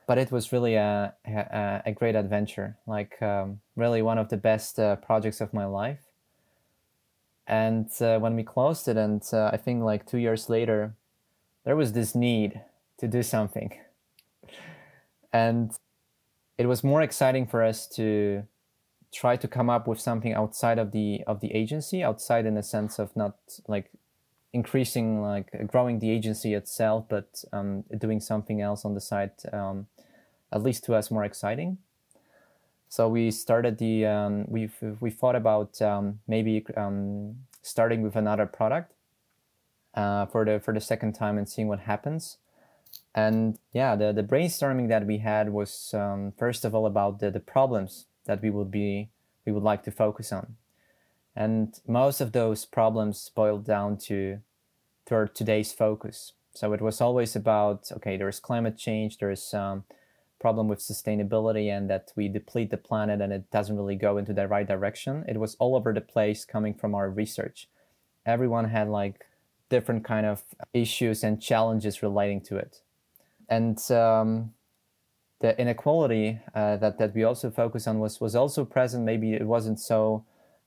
But 0.06 0.18
it 0.18 0.30
was 0.32 0.52
really 0.52 0.74
a 0.76 1.14
a, 1.26 1.82
a 1.86 1.92
great 1.92 2.16
adventure, 2.16 2.76
like 2.86 3.20
um, 3.22 3.60
really 3.76 4.02
one 4.02 4.18
of 4.18 4.28
the 4.28 4.36
best 4.36 4.78
uh, 4.78 4.96
projects 4.96 5.40
of 5.40 5.52
my 5.52 5.64
life. 5.66 6.00
And 7.46 7.88
uh, 8.00 8.18
when 8.18 8.34
we 8.34 8.42
closed 8.42 8.88
it, 8.88 8.96
and 8.96 9.22
uh, 9.32 9.50
I 9.52 9.56
think 9.56 9.82
like 9.82 10.06
two 10.06 10.18
years 10.18 10.48
later, 10.48 10.94
there 11.64 11.76
was 11.76 11.92
this 11.92 12.14
need 12.14 12.60
to 12.98 13.06
do 13.06 13.22
something, 13.22 13.72
and 15.32 15.70
it 16.58 16.66
was 16.66 16.82
more 16.82 17.02
exciting 17.02 17.46
for 17.46 17.62
us 17.62 17.86
to 17.88 18.44
try 19.12 19.36
to 19.36 19.48
come 19.48 19.70
up 19.70 19.86
with 19.86 20.00
something 20.00 20.34
outside 20.34 20.78
of 20.78 20.92
the 20.92 21.22
of 21.26 21.40
the 21.40 21.52
agency 21.54 22.02
outside 22.02 22.44
in 22.44 22.54
the 22.54 22.62
sense 22.62 22.98
of 22.98 23.14
not 23.16 23.36
like 23.66 23.90
increasing 24.52 25.22
like 25.22 25.50
growing 25.68 25.98
the 26.00 26.10
agency 26.10 26.54
itself 26.54 27.06
but 27.08 27.44
um, 27.52 27.84
doing 27.98 28.20
something 28.20 28.60
else 28.60 28.84
on 28.84 28.94
the 28.94 29.00
side 29.00 29.30
um, 29.52 29.86
at 30.52 30.62
least 30.62 30.84
to 30.84 30.94
us 30.94 31.10
more 31.10 31.24
exciting 31.24 31.78
so 32.88 33.08
we 33.08 33.30
started 33.30 33.78
the 33.78 34.06
um, 34.06 34.44
we 34.48 34.70
we 35.00 35.10
thought 35.10 35.36
about 35.36 35.80
um, 35.82 36.20
maybe 36.28 36.64
um, 36.76 37.36
starting 37.62 38.02
with 38.02 38.16
another 38.16 38.46
product 38.46 38.92
uh, 39.94 40.26
for 40.26 40.44
the 40.44 40.60
for 40.60 40.72
the 40.72 40.80
second 40.80 41.14
time 41.14 41.36
and 41.36 41.48
seeing 41.48 41.68
what 41.68 41.80
happens. 41.80 42.38
And 43.14 43.58
yeah 43.72 43.96
the, 43.96 44.12
the 44.12 44.22
brainstorming 44.22 44.88
that 44.88 45.06
we 45.06 45.18
had 45.18 45.52
was 45.52 45.92
um, 45.94 46.32
first 46.38 46.64
of 46.64 46.74
all 46.74 46.86
about 46.86 47.18
the, 47.18 47.30
the 47.30 47.40
problems 47.40 48.06
that 48.26 48.42
we 48.42 48.50
would 48.50 48.70
be 48.70 49.10
we 49.44 49.52
would 49.52 49.62
like 49.62 49.82
to 49.84 49.90
focus 49.90 50.32
on. 50.32 50.56
And 51.34 51.78
most 51.86 52.20
of 52.20 52.32
those 52.32 52.64
problems 52.64 53.30
boiled 53.34 53.66
down 53.66 53.98
to 54.08 54.38
to 55.06 55.28
today's 55.34 55.72
focus. 55.72 56.32
So 56.54 56.72
it 56.72 56.80
was 56.80 57.00
always 57.00 57.34
about 57.34 57.90
okay 57.92 58.16
there's 58.16 58.38
climate 58.38 58.78
change 58.78 59.18
there's 59.18 59.52
um, 59.52 59.84
problem 60.40 60.68
with 60.68 60.78
sustainability 60.78 61.68
and 61.74 61.88
that 61.88 62.12
we 62.16 62.28
deplete 62.28 62.70
the 62.70 62.76
planet 62.76 63.20
and 63.20 63.32
it 63.32 63.50
doesn't 63.50 63.76
really 63.76 63.96
go 63.96 64.18
into 64.18 64.32
the 64.32 64.46
right 64.46 64.68
direction 64.68 65.24
it 65.28 65.38
was 65.38 65.54
all 65.56 65.74
over 65.74 65.92
the 65.92 66.00
place 66.00 66.44
coming 66.44 66.74
from 66.74 66.94
our 66.94 67.08
research 67.08 67.68
everyone 68.24 68.68
had 68.68 68.88
like 68.88 69.26
different 69.68 70.04
kind 70.04 70.26
of 70.26 70.42
issues 70.72 71.24
and 71.24 71.40
challenges 71.40 72.02
relating 72.02 72.40
to 72.40 72.56
it 72.56 72.82
and 73.48 73.90
um, 73.90 74.52
the 75.40 75.58
inequality 75.60 76.40
uh, 76.54 76.76
that 76.76 76.98
that 76.98 77.14
we 77.14 77.24
also 77.24 77.50
focus 77.50 77.86
on 77.86 77.98
was 77.98 78.20
was 78.20 78.34
also 78.34 78.64
present. 78.64 79.04
Maybe 79.04 79.34
it 79.34 79.46
wasn't 79.46 79.78
so 79.78 80.24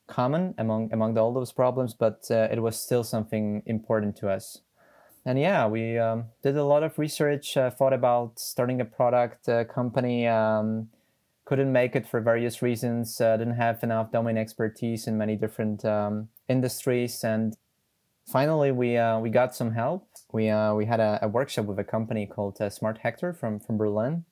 common 0.08 0.54
among 0.58 0.94
among 0.94 1.18
all 1.18 1.34
those 1.34 1.52
problems, 1.52 1.94
but 1.94 2.28
uh, 2.30 2.48
it 2.52 2.62
was 2.62 2.80
still 2.80 3.04
something 3.04 3.64
important 3.66 4.16
to 4.18 4.30
us. 4.30 4.62
And 5.30 5.40
yeah, 5.40 5.68
we 5.68 5.96
um, 6.00 6.26
did 6.42 6.58
a 6.58 6.64
lot 6.64 6.82
of 6.82 6.98
research, 6.98 7.56
uh, 7.56 7.70
thought 7.70 7.94
about 7.94 8.40
starting 8.40 8.82
a 8.82 8.86
product 8.86 9.48
uh, 9.48 9.64
company. 9.64 10.26
Um, 10.28 10.90
couldn't 11.46 11.72
make 11.72 11.96
it 11.96 12.08
for 12.08 12.20
various 12.20 12.64
reasons. 12.64 13.22
Uh, 13.22 13.38
didn't 13.38 13.58
have 13.58 13.84
enough 13.84 14.12
domain 14.12 14.40
expertise 14.40 15.06
in 15.06 15.20
many 15.20 15.36
different 15.36 15.86
um, 15.86 16.30
industries, 16.48 17.24
and 17.24 17.56
finally 18.26 18.72
we 18.72 18.98
uh, 18.98 19.20
we 19.20 19.30
got 19.30 19.54
some 19.54 19.74
help. 19.74 20.08
We 20.32 20.46
we 20.74 20.86
had 20.88 21.00
a, 21.00 21.20
a, 21.22 21.28
workshop 21.28 21.66
with 21.66 21.78
a 21.78 21.84
company 21.84 22.26
called 22.26 22.58
Smart 22.74 22.98
Hector 22.98 23.32
from 23.32 23.60
from 23.60 23.78
Berlin 23.78 24.26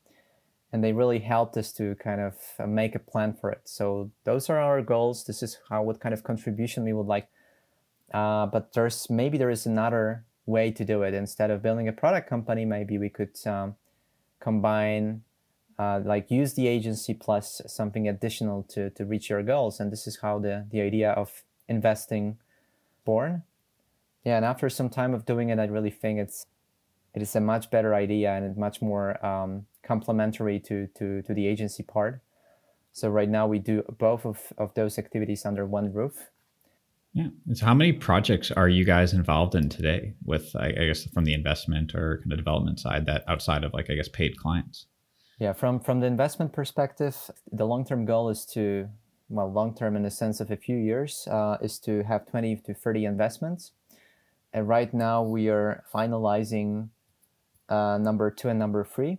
and 0.74 0.84
they 0.84 0.94
really 0.94 1.20
helped 1.20 1.58
us 1.58 1.72
to 1.74 1.94
kind 1.96 2.22
of 2.22 2.34
uh, 2.58 2.66
make 2.66 2.96
a 2.96 3.00
plan 3.00 3.38
for 3.40 3.52
it. 3.52 3.62
So 3.66 4.10
those 4.24 4.50
are 4.50 4.60
our 4.60 4.82
goals. 4.82 5.26
This 5.26 5.44
is 5.44 5.60
how 5.70 5.84
what 5.84 6.00
kind 6.00 6.14
of 6.14 6.24
contribution 6.24 6.84
we 6.84 6.94
would 6.94 7.06
like. 7.06 7.28
Uh, 8.12 8.48
but 8.48 8.74
there's 8.74 9.12
maybe 9.12 9.38
there 9.38 9.52
is 9.52 9.68
another 9.68 10.26
way 10.48 10.72
to 10.72 10.84
do 10.84 11.04
it. 11.04 11.14
Instead 11.14 11.52
of 11.52 11.62
building 11.62 11.88
a 11.88 11.94
product 11.94 12.28
company, 12.28 12.66
maybe 12.66 12.98
we 12.98 13.10
could 13.10 13.38
um, 13.46 13.76
combine, 14.40 15.22
uh, 15.78 16.02
like 16.04 16.32
use 16.32 16.56
the 16.56 16.68
agency 16.68 17.14
plus 17.14 17.62
something 17.68 18.08
additional 18.08 18.64
to 18.64 18.90
to 18.90 19.06
reach 19.06 19.30
your 19.30 19.44
goals. 19.44 19.80
And 19.80 19.92
this 19.92 20.08
is 20.08 20.18
how 20.24 20.40
the 20.40 20.66
the 20.72 20.82
idea 20.82 21.12
of 21.12 21.44
investing 21.68 22.40
born. 23.06 23.44
Yeah, 24.26 24.38
and 24.38 24.46
after 24.46 24.68
some 24.70 24.90
time 24.90 25.14
of 25.14 25.26
doing 25.26 25.50
it, 25.50 25.60
I 25.60 25.66
really 25.66 25.92
think 25.92 26.20
it's 26.20 26.48
it 27.18 27.22
is 27.22 27.36
a 27.36 27.42
much 27.42 27.72
better 27.72 27.96
idea 27.96 28.32
and 28.34 28.56
much 28.56 28.82
more 28.82 29.26
um, 29.26 29.66
complementary 29.82 30.60
to, 30.60 30.88
to, 30.98 31.24
to 31.24 31.34
the 31.34 31.48
agency 31.48 31.82
part. 31.82 32.22
So 32.94 33.10
right 33.10 33.30
now 33.30 33.48
we 33.48 33.58
do 33.58 33.84
both 33.98 34.24
of, 34.24 34.54
of 34.58 34.74
those 34.76 35.00
activities 35.00 35.46
under 35.46 35.66
one 35.66 35.92
roof. 35.92 36.30
Yeah. 37.18 37.30
So 37.56 37.66
how 37.66 37.74
many 37.74 37.94
projects 37.94 38.52
are 38.52 38.70
you 38.70 38.86
guys 38.86 39.12
involved 39.12 39.56
in 39.56 39.70
today 39.70 40.14
with, 40.24 40.56
I, 40.56 40.72
guess, 40.72 41.04
from 41.06 41.26
the 41.26 41.34
investment 41.34 41.96
or 41.96 42.20
kind 42.20 42.32
of 42.32 42.38
development 42.38 42.80
side 42.80 43.08
that 43.08 43.24
outside 43.28 43.64
of 43.64 43.74
like, 43.74 43.90
I 43.90 43.96
guess, 43.96 44.08
paid 44.08 44.38
clients? 44.38 44.86
Yeah. 45.40 45.54
From, 45.54 45.80
from 45.80 46.00
the 46.00 46.06
investment 46.06 46.54
perspective, 46.54 47.18
the 47.52 47.66
long-term 47.66 48.06
goal 48.06 48.30
is 48.30 48.46
to, 48.54 48.90
well, 49.30 49.52
long-term 49.52 49.96
in 49.96 50.04
the 50.04 50.12
sense 50.12 50.40
of 50.40 50.52
a 50.52 50.58
few 50.58 50.78
years, 50.78 51.28
uh, 51.32 51.58
is 51.60 51.80
to 51.80 52.04
have 52.04 52.28
20 52.28 52.58
to 52.58 52.76
30 52.76 53.06
investments. 53.06 53.72
And 54.54 54.68
right 54.68 54.94
now 54.94 55.24
we 55.24 55.50
are 55.50 55.86
finalizing 55.92 56.90
uh, 57.68 57.98
number 58.00 58.30
two 58.30 58.50
and 58.50 58.60
number 58.60 58.84
three. 58.84 59.18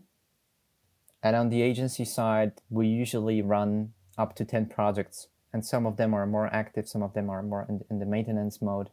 And 1.20 1.34
on 1.34 1.48
the 1.48 1.62
agency 1.62 2.04
side, 2.04 2.52
we 2.70 2.87
usually 2.87 3.42
run 3.42 3.92
up 4.16 4.37
to 4.37 4.44
10 4.44 4.66
projects, 4.66 5.26
and 5.52 5.64
some 5.64 5.87
of 5.87 5.96
them 5.96 6.14
are 6.14 6.26
more 6.26 6.52
active, 6.52 6.88
some 6.88 7.02
of 7.02 7.14
them 7.14 7.30
are 7.30 7.42
more 7.42 7.66
in, 7.68 7.80
in 7.90 7.98
the 7.98 8.06
maintenance 8.06 8.61
mode. 8.61 8.88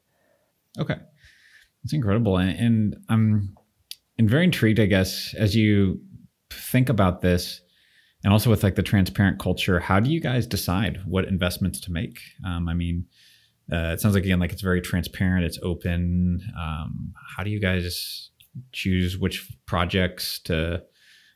Okay. 0.78 0.96
it's 1.84 1.94
incredible. 1.94 2.38
And, 2.38 2.60
and 2.60 2.96
I'm 3.10 3.56
and 4.18 4.30
very 4.30 4.46
intrigued, 4.46 4.80
I 4.80 4.86
guess, 4.86 5.34
as 5.38 5.56
you 5.56 6.00
think 6.50 6.90
about 6.90 7.22
this 7.22 7.62
and 8.24 8.34
also 8.34 8.50
with 8.50 8.64
like 8.64 8.76
the 8.76 8.84
transparent 8.84 9.40
culture, 9.40 9.80
how 9.80 10.00
do 10.00 10.10
you 10.10 10.20
guys 10.20 10.48
decide 10.48 11.00
what 11.06 11.26
investments 11.26 11.80
to 11.82 11.92
make? 11.92 12.20
Um, 12.46 12.68
I 12.68 12.74
mean, 12.74 13.06
uh, 13.72 13.94
it 13.94 14.02
sounds 14.02 14.16
like 14.16 14.24
again, 14.24 14.40
like 14.40 14.52
it's 14.52 14.62
very 14.62 14.82
transparent, 14.82 15.46
it's 15.46 15.60
open. 15.62 16.42
Um, 16.60 17.14
how 17.36 17.44
do 17.44 17.50
you 17.50 17.60
guys 17.60 18.32
choose 18.72 19.18
which 19.18 19.52
projects 19.66 20.40
to 20.40 20.82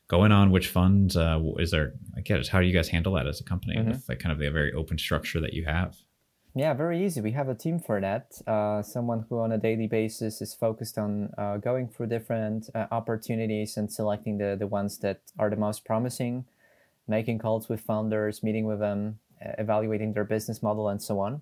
go 0.10 0.26
in 0.26 0.32
on, 0.32 0.52
which 0.52 0.68
funds? 0.68 1.16
Uh, 1.16 1.40
is 1.58 1.72
there, 1.72 1.94
I 2.18 2.22
guess, 2.22 2.50
how 2.50 2.60
do 2.60 2.66
you 2.66 2.74
guys 2.74 2.90
handle 2.90 3.14
that 3.14 3.28
as 3.28 3.40
a 3.40 3.44
company 3.44 3.78
mm-hmm. 3.78 3.92
with 3.92 4.10
like 4.10 4.20
kind 4.20 4.34
of 4.34 4.40
the 4.40 4.50
very 4.50 4.74
open 4.74 4.98
structure 4.98 5.40
that 5.40 5.54
you 5.54 5.66
have? 5.66 5.96
Yeah, 6.56 6.74
very 6.74 7.06
easy. 7.06 7.22
We 7.22 7.32
have 7.32 7.48
a 7.48 7.56
team 7.56 7.80
for 7.80 8.02
that. 8.02 8.34
Uh, 8.46 8.82
someone 8.82 9.26
who 9.30 9.40
on 9.40 9.52
a 9.52 9.58
daily 9.58 9.88
basis 9.88 10.42
is 10.42 10.54
focused 10.54 10.98
on 10.98 11.32
uh, 11.38 11.58
going 11.58 11.88
through 11.88 12.08
different 12.08 12.70
uh, 12.74 12.88
opportunities 12.92 13.78
and 13.78 13.92
selecting 13.92 14.40
the, 14.40 14.58
the 14.60 14.68
ones 14.68 14.98
that 15.00 15.22
are 15.38 15.50
the 15.50 15.56
most 15.56 15.86
promising, 15.86 16.46
making 17.08 17.38
calls 17.38 17.70
with 17.70 17.82
founders, 17.82 18.42
meeting 18.42 18.66
with 18.66 18.80
them, 18.80 19.20
evaluating 19.40 20.14
their 20.14 20.26
business 20.26 20.64
model, 20.64 20.90
and 20.90 21.02
so 21.02 21.20
on. 21.20 21.42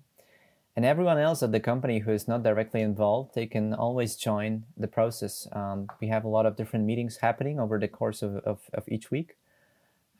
And 0.76 0.84
everyone 0.84 1.18
else 1.18 1.42
at 1.42 1.50
the 1.50 1.60
company 1.60 1.98
who 2.00 2.12
is 2.12 2.28
not 2.28 2.44
directly 2.44 2.82
involved, 2.82 3.34
they 3.34 3.46
can 3.46 3.74
always 3.74 4.14
join 4.14 4.64
the 4.76 4.86
process. 4.86 5.48
Um, 5.52 5.88
we 6.00 6.08
have 6.08 6.24
a 6.24 6.28
lot 6.28 6.46
of 6.46 6.56
different 6.56 6.84
meetings 6.84 7.16
happening 7.16 7.58
over 7.58 7.80
the 7.80 7.88
course 7.88 8.22
of, 8.22 8.36
of, 8.36 8.60
of 8.72 8.84
each 8.88 9.10
week 9.10 9.36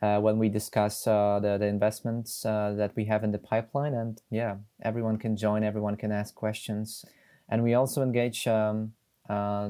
uh, 0.03 0.19
when 0.21 0.39
we 0.39 0.49
discuss 0.49 1.07
uh, 1.07 1.39
the, 1.41 1.59
the 1.59 1.67
investments 1.67 2.45
uh, 2.45 2.75
that 2.77 2.95
we 2.97 3.05
have 3.05 3.25
in 3.25 3.33
the 3.33 3.39
pipeline. 3.39 3.95
And 3.95 4.21
yeah, 4.31 4.57
everyone 4.83 5.17
can 5.19 5.37
join, 5.37 5.63
everyone 5.63 5.97
can 5.97 6.11
ask 6.11 6.35
questions. 6.35 7.05
And 7.49 7.63
we 7.63 7.75
also 7.75 8.03
engage 8.03 8.47
um, 8.47 8.93
uh, 9.29 9.69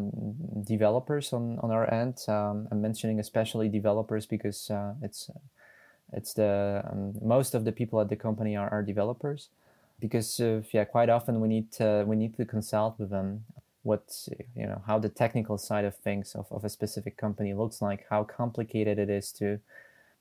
developers 0.65 1.33
on, 1.33 1.59
on 1.61 1.71
our 1.71 1.93
end. 1.93 2.19
Um, 2.29 2.69
I'm 2.71 2.81
mentioning 2.81 3.21
especially 3.21 3.69
developers 3.69 4.27
because 4.27 4.71
uh, 4.71 4.95
it's 5.03 5.31
it's 6.13 6.33
the 6.33 6.83
um, 6.91 7.13
most 7.21 7.55
of 7.55 7.65
the 7.65 7.73
people 7.73 8.01
at 8.01 8.09
the 8.09 8.17
company 8.17 8.57
are, 8.57 8.71
are 8.71 8.83
developers 8.83 9.51
because 10.01 10.41
of, 10.41 10.73
yeah, 10.73 10.85
quite 10.85 11.09
often 11.09 11.41
we 11.41 11.49
need 11.49 11.73
to 11.73 12.05
we 12.07 12.17
need 12.17 12.37
to 12.37 12.45
consult 12.45 12.99
with 12.99 13.11
them 13.11 13.45
what 13.83 14.29
you 14.55 14.67
know 14.67 14.83
how 14.87 14.99
the 14.99 15.09
technical 15.09 15.57
side 15.57 15.85
of 15.85 15.97
things 15.97 16.35
of, 16.35 16.47
of 16.51 16.65
a 16.65 16.69
specific 16.69 17.17
company 17.17 17.55
looks 17.55 17.81
like, 17.81 18.07
how 18.11 18.25
complicated 18.25 18.99
it 18.99 19.11
is 19.11 19.33
to 19.33 19.61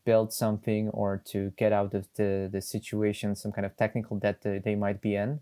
build 0.08 0.32
something 0.32 0.88
or 0.90 1.22
to 1.26 1.52
get 1.58 1.74
out 1.74 1.94
of 1.94 2.08
the, 2.16 2.50
the 2.50 2.62
situation, 2.62 3.36
some 3.36 3.52
kind 3.52 3.66
of 3.66 3.76
technical 3.76 4.18
debt 4.18 4.42
that 4.42 4.64
they 4.64 4.74
might 4.74 5.02
be 5.02 5.16
in. 5.16 5.42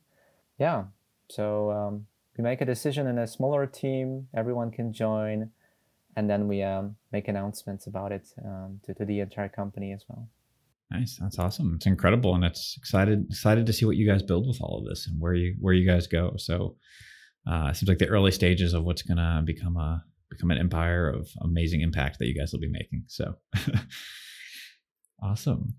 Yeah. 0.58 0.86
So 1.30 1.70
um, 1.70 2.08
we 2.36 2.44
make 2.44 2.62
a 2.62 2.66
decision 2.66 3.06
in 3.06 3.20
a 3.20 3.28
smaller 3.28 3.68
team, 3.68 4.28
everyone 4.34 4.72
can 4.72 4.92
join, 4.92 5.52
and 6.16 6.28
then 6.28 6.48
we 6.48 6.64
um, 6.64 6.96
make 7.12 7.28
announcements 7.28 7.86
about 7.86 8.12
it 8.12 8.26
um, 8.44 8.80
to, 8.86 8.96
to 8.96 9.06
the 9.06 9.20
entire 9.20 9.50
company 9.50 9.94
as 9.94 10.04
well. 10.08 10.28
Nice. 10.92 11.18
That's 11.20 11.40
awesome. 11.40 11.74
It's 11.76 11.88
incredible. 11.88 12.36
And 12.36 12.44
it's 12.44 12.76
excited, 12.78 13.26
excited 13.30 13.66
to 13.66 13.74
see 13.74 13.86
what 13.86 13.98
you 13.98 14.08
guys 14.08 14.22
build 14.22 14.48
with 14.48 14.62
all 14.62 14.80
of 14.80 14.86
this 14.86 15.08
and 15.08 15.20
where 15.20 15.34
you, 15.34 15.56
where 15.60 15.74
you 15.74 15.86
guys 15.86 16.08
go. 16.08 16.34
So, 16.38 16.76
uh, 17.48 17.68
it 17.70 17.76
seems 17.76 17.90
like 17.90 18.00
the 18.00 18.08
early 18.08 18.32
stages 18.32 18.74
of 18.74 18.84
what's 18.84 19.04
going 19.04 19.18
to 19.18 19.44
become 19.46 19.78
a, 19.78 20.04
become 20.30 20.52
an 20.52 20.58
empire 20.58 21.08
of 21.10 21.30
amazing 21.42 21.82
impact 21.82 22.20
that 22.20 22.28
you 22.28 22.36
guys 22.36 22.52
will 22.52 22.60
be 22.60 22.70
making. 22.70 23.04
So 23.08 23.36
awesome. 25.24 25.76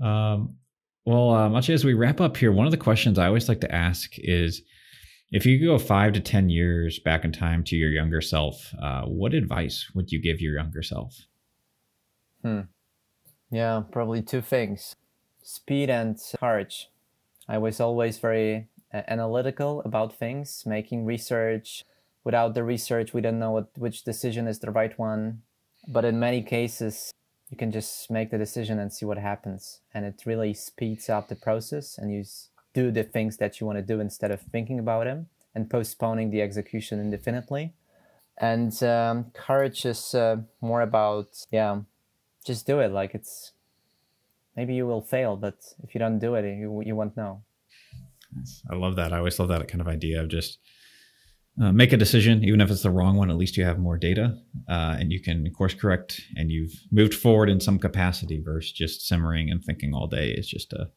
Um, 0.00 0.56
well, 1.04 1.48
much 1.48 1.70
as 1.70 1.84
we 1.84 1.94
wrap 1.94 2.20
up 2.20 2.36
here, 2.36 2.52
one 2.52 2.66
of 2.66 2.70
the 2.70 2.76
questions 2.76 3.18
I 3.18 3.26
always 3.26 3.48
like 3.48 3.60
to 3.62 3.74
ask 3.74 4.12
is, 4.18 4.62
If 5.32 5.46
you 5.46 5.64
go 5.64 5.78
five 5.78 6.12
to 6.14 6.20
10 6.20 6.50
years 6.50 6.98
back 7.00 7.24
in 7.24 7.32
time 7.32 7.64
to 7.64 7.76
your 7.76 7.90
younger 7.90 8.20
self, 8.20 8.74
uh, 8.80 9.02
what 9.02 9.34
advice 9.34 9.90
would 9.94 10.10
you 10.10 10.20
give 10.20 10.40
your 10.40 10.54
younger 10.54 10.82
self? 10.82 11.16
Hmm. 12.44 12.60
Yeah, 13.50 13.82
probably 13.90 14.22
two 14.22 14.42
things 14.42 14.96
speed 15.42 15.90
and 15.90 16.16
courage. 16.38 16.88
I 17.48 17.58
was 17.58 17.80
always 17.80 18.18
very 18.18 18.68
uh, 18.94 19.02
analytical 19.08 19.82
about 19.84 20.16
things, 20.16 20.64
making 20.64 21.04
research. 21.04 21.84
Without 22.22 22.54
the 22.54 22.62
research, 22.62 23.12
we 23.12 23.20
don't 23.20 23.38
know 23.38 23.50
what, 23.50 23.70
which 23.76 24.04
decision 24.04 24.46
is 24.46 24.60
the 24.60 24.70
right 24.70 24.96
one. 24.98 25.42
But 25.88 26.04
in 26.04 26.20
many 26.20 26.42
cases, 26.42 27.12
you 27.48 27.56
can 27.56 27.72
just 27.72 28.10
make 28.10 28.30
the 28.30 28.38
decision 28.38 28.78
and 28.78 28.92
see 28.92 29.06
what 29.06 29.18
happens. 29.18 29.80
And 29.92 30.04
it 30.04 30.22
really 30.24 30.54
speeds 30.54 31.08
up 31.08 31.28
the 31.28 31.34
process 31.34 31.98
and 31.98 32.12
you 32.12 32.24
do 32.74 32.92
the 32.92 33.02
things 33.02 33.38
that 33.38 33.60
you 33.60 33.66
want 33.66 33.78
to 33.78 33.82
do 33.82 33.98
instead 33.98 34.30
of 34.30 34.40
thinking 34.40 34.78
about 34.78 35.04
them 35.04 35.26
and 35.54 35.68
postponing 35.68 36.30
the 36.30 36.42
execution 36.42 37.00
indefinitely. 37.00 37.72
And 38.38 38.80
um, 38.84 39.32
courage 39.34 39.84
is 39.84 40.14
uh, 40.14 40.36
more 40.60 40.82
about, 40.82 41.44
yeah, 41.50 41.80
just 42.44 42.66
do 42.66 42.80
it. 42.80 42.92
Like 42.92 43.14
it's 43.14 43.52
maybe 44.56 44.74
you 44.74 44.86
will 44.86 45.02
fail, 45.02 45.36
but 45.36 45.56
if 45.82 45.94
you 45.94 45.98
don't 45.98 46.18
do 46.18 46.34
it, 46.34 46.44
you, 46.44 46.82
you 46.84 46.96
won't 46.96 47.16
know. 47.16 47.42
I 48.70 48.76
love 48.76 48.96
that. 48.96 49.12
I 49.12 49.18
always 49.18 49.38
love 49.38 49.48
that 49.48 49.66
kind 49.68 49.80
of 49.80 49.88
idea 49.88 50.22
of 50.22 50.28
just 50.28 50.58
uh, 51.60 51.72
make 51.72 51.92
a 51.92 51.96
decision, 51.96 52.44
even 52.44 52.60
if 52.60 52.70
it's 52.70 52.82
the 52.82 52.90
wrong 52.90 53.16
one. 53.16 53.30
At 53.30 53.36
least 53.36 53.56
you 53.56 53.64
have 53.64 53.78
more 53.78 53.98
data, 53.98 54.36
uh, 54.68 54.96
and 54.98 55.10
you 55.12 55.20
can 55.20 55.50
course 55.52 55.74
correct, 55.74 56.20
and 56.36 56.50
you've 56.50 56.72
moved 56.90 57.14
forward 57.14 57.50
in 57.50 57.60
some 57.60 57.78
capacity. 57.78 58.40
Versus 58.42 58.72
just 58.72 59.06
simmering 59.06 59.50
and 59.50 59.62
thinking 59.62 59.92
all 59.92 60.06
day 60.06 60.28
is 60.30 60.48
just 60.48 60.72
a, 60.72 60.90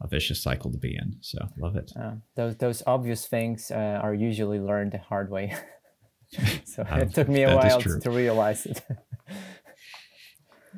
a 0.00 0.08
vicious 0.08 0.42
cycle 0.42 0.72
to 0.72 0.78
be 0.78 0.96
in. 0.96 1.16
So 1.20 1.38
love 1.56 1.76
it. 1.76 1.92
Uh, 1.98 2.14
those 2.34 2.56
those 2.56 2.82
obvious 2.86 3.26
things 3.26 3.70
uh, 3.70 4.00
are 4.02 4.14
usually 4.14 4.58
learned 4.58 4.92
the 4.92 4.98
hard 4.98 5.30
way. 5.30 5.54
so 6.64 6.84
it 6.90 7.14
took 7.14 7.28
me 7.28 7.44
a 7.44 7.54
while 7.54 7.80
to 7.80 8.10
realize 8.10 8.66
it. 8.66 8.82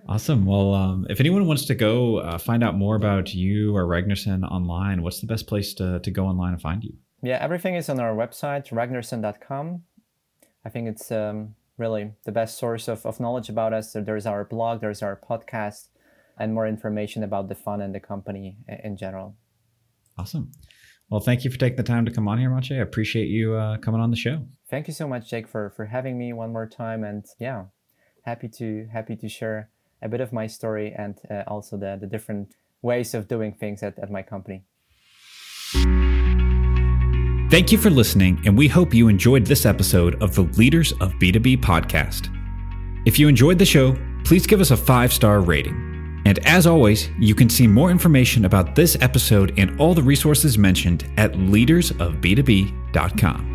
Awesome. 0.09 0.44
Well, 0.44 0.74
um, 0.74 1.07
if 1.09 1.20
anyone 1.20 1.46
wants 1.46 1.64
to 1.66 1.74
go 1.74 2.18
uh, 2.18 2.38
find 2.38 2.62
out 2.62 2.76
more 2.76 2.96
about 2.96 3.35
you 3.35 3.76
or 3.76 3.87
Ragnarson 3.87 4.42
online, 4.44 5.02
what's 5.02 5.20
the 5.20 5.26
best 5.26 5.46
place 5.46 5.74
to, 5.74 6.00
to 6.00 6.11
go 6.11 6.26
online 6.26 6.52
and 6.52 6.61
find 6.61 6.83
you? 6.85 6.94
Yeah, 7.22 7.38
everything 7.40 7.74
is 7.74 7.88
on 7.88 8.00
our 8.00 8.14
website, 8.14 8.70
ragnarson.com. 8.70 9.83
I 10.64 10.68
think 10.68 10.88
it's 10.88 11.11
um, 11.11 11.54
really 11.78 12.12
the 12.24 12.33
best 12.33 12.59
source 12.59 12.88
of, 12.88 13.04
of 13.07 13.20
knowledge 13.20 13.48
about 13.48 13.72
us. 13.72 13.92
So 13.92 14.00
there's 14.00 14.26
our 14.26 14.44
blog, 14.44 14.80
there's 14.80 15.02
our 15.02 15.18
podcast, 15.18 15.88
and 16.38 16.52
more 16.52 16.66
information 16.66 17.22
about 17.22 17.48
the 17.48 17.54
fund 17.54 17.83
and 17.83 17.94
the 17.94 18.00
company 18.00 18.59
in 18.83 18.96
general. 18.96 19.37
Awesome. 20.18 20.52
Well, 21.11 21.20
thank 21.20 21.44
you 21.44 21.50
for 21.50 21.59
taking 21.59 21.76
the 21.76 21.83
time 21.83 22.04
to 22.07 22.11
come 22.11 22.28
on 22.28 22.38
here, 22.38 22.50
Maciej. 22.50 22.78
I 22.78 22.83
appreciate 22.83 23.28
you 23.28 23.54
uh, 23.54 23.76
coming 23.78 24.00
on 24.00 24.11
the 24.11 24.16
show. 24.16 24.46
Thank 24.70 24.88
you 24.88 24.94
so 24.94 25.07
much, 25.07 25.28
Jake, 25.28 25.46
for 25.46 25.70
for 25.70 25.87
having 25.87 26.18
me 26.18 26.33
one 26.33 26.52
more 26.52 26.66
time. 26.66 27.04
And 27.04 27.24
yeah, 27.38 27.64
happy 28.24 28.48
to 28.48 28.88
happy 28.92 29.16
to 29.16 29.28
share 29.28 29.70
a 30.05 30.09
bit 30.09 30.21
of 30.21 30.33
my 30.33 30.47
story 30.47 30.95
and 30.97 31.19
uh, 31.31 31.43
also 31.49 31.77
the, 31.77 31.99
the 32.01 32.07
different 32.07 32.55
ways 32.83 33.14
of 33.14 33.27
doing 33.27 33.53
things 33.53 33.83
at, 33.83 33.99
at 33.99 34.11
my 34.11 34.23
company. 34.23 34.62
Thank 37.51 37.73
you 37.73 37.79
for 37.79 37.90
listening, 37.90 38.43
and 38.47 38.57
we 38.59 38.69
hope 38.69 38.95
you 38.95 39.09
enjoyed 39.09 39.47
this 39.47 39.64
episode 39.64 40.21
of 40.23 40.35
the 40.35 40.43
Leaders 40.43 40.93
of 40.93 41.12
B2B 41.14 41.57
podcast. 41.59 42.29
If 43.07 43.19
you 43.19 43.29
enjoyed 43.29 43.59
the 43.59 43.64
show, 43.64 43.97
please 44.25 44.47
give 44.47 44.61
us 44.61 44.71
a 44.71 44.77
five 44.77 45.11
star 45.12 45.40
rating. 45.40 46.23
And 46.27 46.38
as 46.47 46.67
always, 46.67 47.11
you 47.19 47.35
can 47.35 47.51
see 47.51 47.67
more 47.67 47.90
information 47.90 48.47
about 48.47 48.75
this 48.75 48.97
episode 49.01 49.53
and 49.59 49.79
all 49.79 49.93
the 49.95 50.03
resources 50.03 50.57
mentioned 50.57 51.07
at 51.17 51.35
leadersofb2b.com. 51.35 53.54